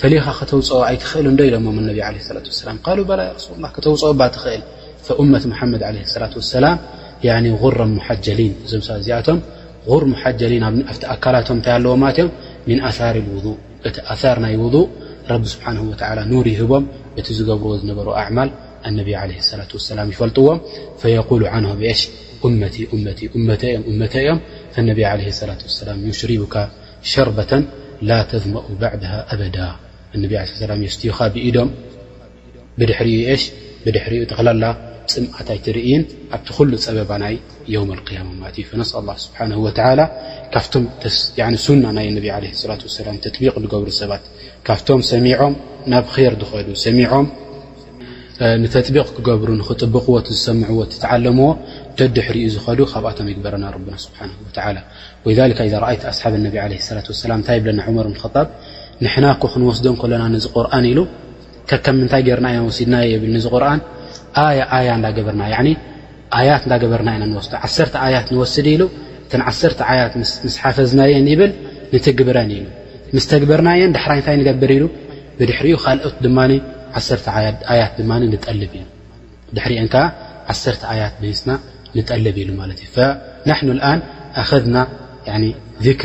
[0.00, 4.62] ፈሊኻ ከተውፅኦ ኣይትኽእል ዶ ኢሎሞ ላ በላ ሱላ ከተውፅኦ ትኽእል
[5.34, 5.98] መት መድ ለ
[6.66, 6.78] ላة
[7.46, 9.38] ላ غረ ሙሓጀሊን ዞምሰ ዚኣቶም
[9.88, 10.52] غر محجሊ
[11.14, 11.78] أكلت ታ
[12.68, 13.56] من آثر الوضوء
[13.88, 14.88] እቲ ثر ይ وضوء
[15.32, 16.84] رب سبحانه وتل نر يهቦم
[17.18, 18.48] እت ዝገብر نر أعمل
[18.88, 20.48] انبي عليه الصلة واسلم يفلጥዎ
[21.02, 21.82] فيقول عنه أم
[24.74, 26.54] فالنبي عليه الصلة وسلم يشربك
[27.12, 27.52] شربة
[28.08, 29.68] لا تذمؤ بعدها أبدا
[30.14, 30.44] ان
[30.86, 31.08] يس ኢ
[33.84, 33.86] ب
[35.10, 36.02] ፅምታይ ትርእን
[36.36, 37.34] ኣቲ ሉ ፀበባ ናይ
[37.74, 37.78] ዩ
[38.70, 38.80] ፈ
[43.10, 44.12] ቢ ገብ ሰባ
[44.66, 45.54] ካብቶም ሰሚዖም
[45.92, 47.26] ናብ ር ዝ ሚም
[48.96, 50.76] ቢቅ ክገብሩ ክጥብቅዎ ዝሰምዎ
[51.14, 51.48] ዓለምዎ
[52.00, 53.64] ደድሕር ዝዱ ካብኣቶ ይግበረና
[54.24, 54.30] ኣይ
[56.12, 58.12] ኣሓ ላ ታ ብና ር
[59.04, 59.86] ንና ክንስዶ
[60.22, 61.00] ና ዚ ርን ኢሉ
[61.84, 62.46] ከ ምታይ ገርና
[62.76, 63.24] ሲድና ብ
[65.16, 65.42] ዳበርና
[66.48, 67.10] ያት ዳበርና
[68.16, 68.74] ያት ስድ
[70.02, 70.14] ያት
[70.64, 71.42] ሓፈዝናየ ብ
[72.20, 72.50] ግብረን
[73.30, 73.80] ተግብርናየ
[74.48, 74.70] ገብር
[75.40, 75.42] ድ
[75.74, 76.02] ኦት
[77.80, 78.12] ያት ና
[82.24, 82.36] ልብ
[85.34, 85.44] ኣና
[85.86, 86.02] ذር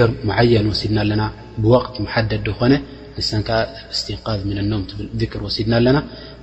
[0.66, 1.24] ን ሲድና ና
[1.64, 1.66] ብ
[2.34, 2.76] ደድ ኾ ን
[5.56, 5.98] ሲድና ና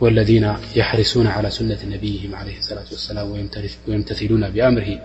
[0.00, 3.48] والذين يحرسون على سنة نبيهم عليه الصلاة والسلام
[3.88, 5.00] ويمتثلون بأمره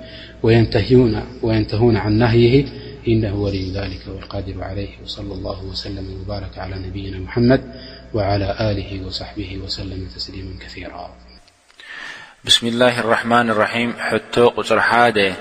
[1.43, 2.65] وينتهون عن نهيه
[3.07, 7.73] إنه ولي ذلك والقادر عليه وصلى الله وسلم وبارك على نبينا محمد
[8.13, 11.15] وعلى له وصحبه وسلم تسليما كثيرا
[12.45, 15.33] بسم الله الرحمن الرحيم حت قر حاد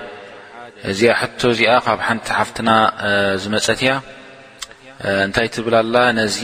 [0.87, 2.93] ز حت ز حنت حفتنا
[3.37, 3.99] زمتي
[5.09, 6.39] እንታይ ትብላላ ነዚ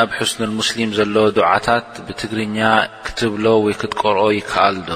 [0.00, 2.58] ኣብ ሕስን ሙስሊም ዘሎ ድዓታት ብትግርኛ
[3.06, 4.92] ክትብሎ ወይ ክትቆርኦ ይከኣል ዶ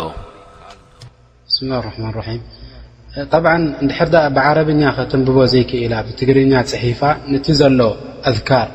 [1.55, 3.99] ስምላه ረحማ ራም ንድሕ
[4.37, 7.01] ብዓረብኛ ከተንብቦ ዘይክእላ ብትግርኛ ፅሒፋ
[7.47, 7.81] ቲ ዘሎ
[8.31, 8.69] ኣذር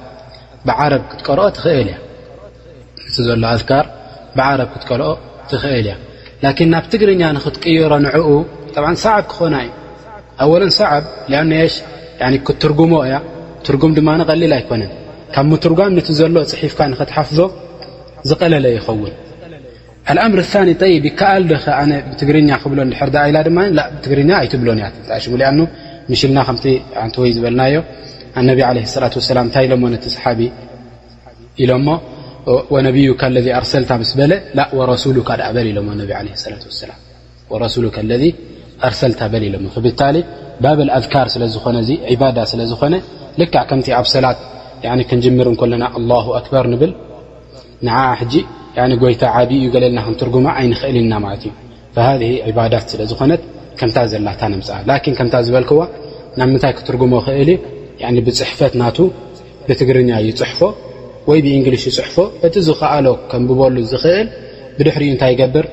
[0.67, 1.89] ብዓረብ ክትቀርኦ ትኽእል
[5.81, 5.95] እያ
[6.43, 8.27] ላን ናብ ትግርኛ ንክትቀየሮ ንዕኡ
[9.05, 9.71] ሰዓብ ክኾና እዩ
[10.43, 11.03] ኣወለን ሰዓብ
[11.39, 11.73] ኣሽ
[12.47, 13.15] ክትርጉሞ እያ
[13.67, 14.83] ትጉ ማ ሊል ኣይኮነ
[15.35, 15.79] ካብ ትርጓ
[16.19, 17.39] ዘሎ ፅሒፍካ ክትሓፍዞ
[18.29, 19.13] ዝቀለለ ይኸውን
[20.33, 20.37] ም
[21.31, 21.81] ኣ
[22.19, 22.73] ትግርኛ ብ
[24.05, 25.67] ትግኛ ኣብሎ እ ና
[27.23, 27.61] ወይ ዝና
[28.45, 29.67] ላ ላታይ
[30.39, 30.43] ቢ
[31.63, 31.71] ኢሎ
[33.03, 33.83] ዩ ለ ርሰ
[35.27, 35.95] ካ ذ
[41.61, 43.05] ዝነ ዝ
[43.39, 44.37] ልካ ከምቲ ኣብ ሰላት
[45.09, 46.91] ክንጅምር ለና ኣه ኣክበር ንብል
[47.87, 48.11] ንዓዓ
[49.03, 51.51] ጎይታ ዓብ እዩ ገለልና ክንትርጉማ ኣይንክእል ኢና ማለት እዩ
[52.07, 52.23] ሃذ
[52.57, 53.41] ባዳት ስለ ዝኾነት
[53.79, 55.79] ከምታ ዘላታ ምፅ ላን ከምታ ዝበልክዎ
[56.39, 57.49] ናብ ምንታይ ክትርጉሞ ክእል
[58.27, 58.97] ብፅሕፈት ናቱ
[59.67, 60.61] ብትግርኛ ይፅሕፎ
[61.29, 62.15] ወይ ብእንግሊሽ ይፅሕፎ
[62.47, 64.27] እቲ ዝክኣሎ ከም ብበሉ ዝኽእል
[64.77, 65.65] ብድሕሪኡ እንታይ ይገብር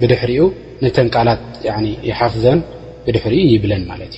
[0.00, 0.42] ብድሕሪኡ
[0.84, 1.42] ንተንቃላት
[2.10, 2.60] ይሓፍዘን
[3.06, 4.14] ብድሕሪኡ ይብለን ማት እዩ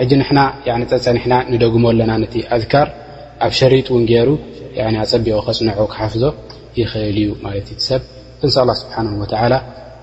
[0.00, 1.20] ፀፀ
[1.52, 2.12] نደግሞ ና
[2.56, 2.86] أذር
[3.46, 3.72] ኣብ شر
[4.28, 4.30] ሩ
[5.10, 6.22] ፀቢق ፅنع ሓፍዞ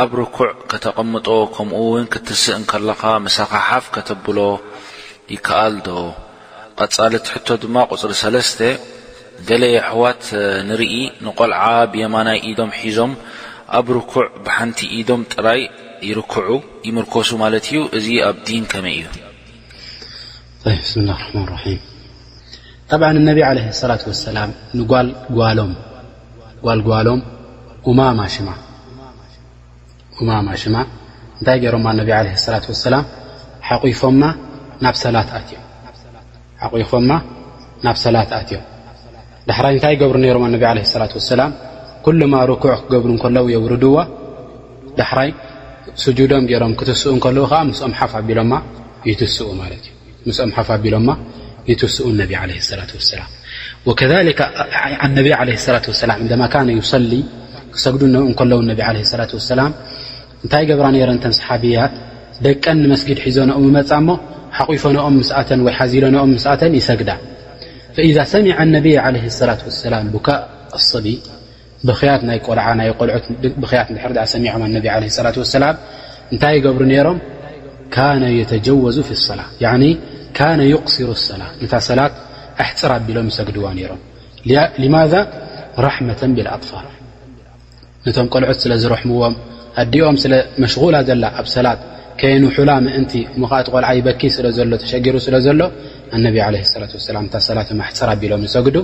[0.00, 4.38] ኣብ ርኩዕ ከተቐምጦ ከምኡ ውን ክትስእ ከለካ መሳኻሓፍ ከተብሎ
[5.34, 5.88] ይከኣል ዶ
[6.78, 8.12] ቀፃልት ሕቶ ድማ ቁፅሪ
[9.48, 10.22] ገለ የሕዋት
[10.68, 10.94] ንርኢ
[11.26, 11.62] ንቆልዓ
[11.92, 13.12] ብየማናይ ኢዶም ሒዞም
[13.80, 15.60] ኣብ ርኩዕ ብሓንቲ ኢዶም ጥራይ
[16.10, 16.46] ይርክዑ
[16.88, 18.98] ይምርኮሱ ማለት እዩ እዚ ኣብ ዲን ከመይ
[20.72, 21.38] እዩስ ላ ማ
[23.00, 23.38] ብ ነቢ
[23.92, 23.96] ላ
[24.40, 27.08] ላም ልሎጓልጓሎ
[28.20, 28.48] ማሽማ
[30.28, 30.76] ማ ሽማ
[31.38, 32.10] እንታይ ገይሮማ ቢ
[32.94, 32.98] ላ
[33.68, 34.24] ላቂፎማ
[37.84, 38.62] ናብ ሰላት ኣትእዮም
[39.50, 40.16] ዳራይ እንታይ ገብሩ
[40.78, 41.50] ላ ሰላም
[42.06, 43.96] ኩማ ኩዕ ክገብሩ እከለዉ የ ርድዋ
[45.00, 45.30] ዳራይ
[46.04, 48.52] ስጁዶም ሮም ክትስ ከዉ ዓ ኦም ኦም ፍ ኣቢሎማ
[49.10, 50.48] ይትስ ላ ላ ነ
[55.26, 56.14] ላ ላ
[56.76, 56.82] እማ
[57.12, 57.20] ሊ
[57.74, 58.02] ክሰግዱ
[58.38, 58.92] ከለ ላ
[59.60, 59.64] ላ
[60.44, 61.10] እንታይ ገብራ ነረ
[61.40, 61.76] ሰሓብያ
[62.44, 64.08] ደቀን ንመስጊድ ሒዘኖ መፃ ሞ
[64.58, 67.10] ሓቑፎኖኦም ስተን ወ ሓዚሎኖኦም ስተን ይሰግዳ
[67.96, 69.14] فإዛ ሰሚع ነብ عለ
[69.48, 69.92] ላة وسላ
[72.14, 72.80] ኣቢ ናይ ቆልዓ ና
[73.24, 73.26] ት
[73.62, 74.04] ብያት ድር
[74.34, 74.84] ሰሚዖም ነብ
[75.26, 75.64] ላ وሰላ
[76.32, 77.18] እንታይ ገብሩ ነሮም
[77.94, 79.46] ካነ የተጀወዙ ف صላة
[80.60, 82.12] ነ قስሩ اሰላة ነታ ሰላት
[82.62, 84.00] ኣሕፅር ኣቢሎም ሰግድዋ ነሮም
[84.94, 85.14] ማذ
[85.86, 86.84] ራحመة ብኣطፋር
[88.06, 89.34] ነቶም ቆልዑት ስለ ዝረሕምዎም
[89.80, 91.80] ኣዲኦም ስለመሽغላ ዘላ ኣብ ሰላት
[92.20, 93.12] ከይኑሑላ ምእንቲ
[93.42, 95.60] ምኸ እቲ ቆልዓ ይበኪ ስለ ዘሎ ተሸጊሩ ስለ ዘሎ
[96.16, 96.48] ኣነብ ላ
[96.82, 98.76] ላ እታ ሰላት ኣሕፀር ኣቢሎም ይሰግዱ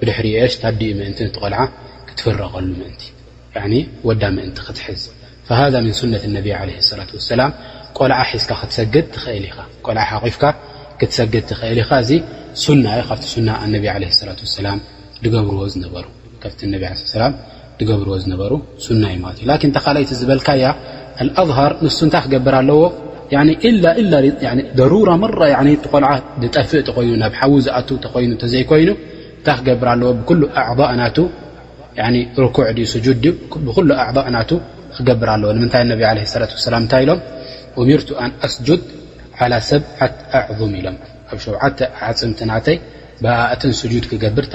[0.00, 1.60] ብድሕሪ ሽ ታዲኡ ምእንቲ ነቲ ቆልዓ
[2.08, 3.02] ክትፈረቐሉ ምእንቲ
[4.08, 5.02] ወዳ ምእንቲ ክትሕዝ
[5.60, 7.52] ሃذ ምን ሱነት ነብ ለ ላة ሰላም
[7.98, 9.66] ቆልዓ ሒዝካ ክትሰግ ትኽእል ኢኻዓ
[10.24, 10.44] ቂፍካ
[11.00, 12.10] ክትሰግድ ትኽእል ኢኻ እዚ
[12.84, 14.78] ና ካብቲ ና ኣነብ ለ ላት ሰላም
[15.24, 16.04] ድገብርዎ ዝነበሩ
[16.42, 16.82] ካብቲ ነብ
[17.22, 17.34] ላም
[17.80, 17.94] እ ተ ዎ
[18.24, 19.44] ፍእ ይ 7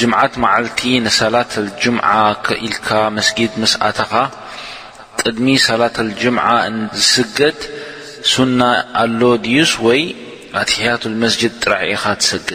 [0.00, 1.96] ጅمት مዓልቲ نሰة لجم
[2.66, 2.76] ኢል
[3.36, 3.40] ጊ
[3.88, 4.12] ኣተኻ
[5.20, 6.36] ቅድሚ ሰة لجم
[7.36, 7.40] ገ
[9.00, 9.06] ኣ
[9.44, 9.72] ድዩስ
[10.62, 12.48] ኣሕያة لج ጥኻ ሰግ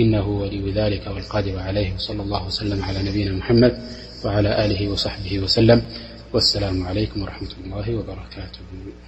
[0.00, 3.82] إنه ولي ذلك والقادر عليه وصلى الله وسلم على نبينا محمد
[4.24, 5.82] وعلى آله وصحبه وسلم
[6.32, 9.07] والسلام عليكم ورحمة الله وبركاته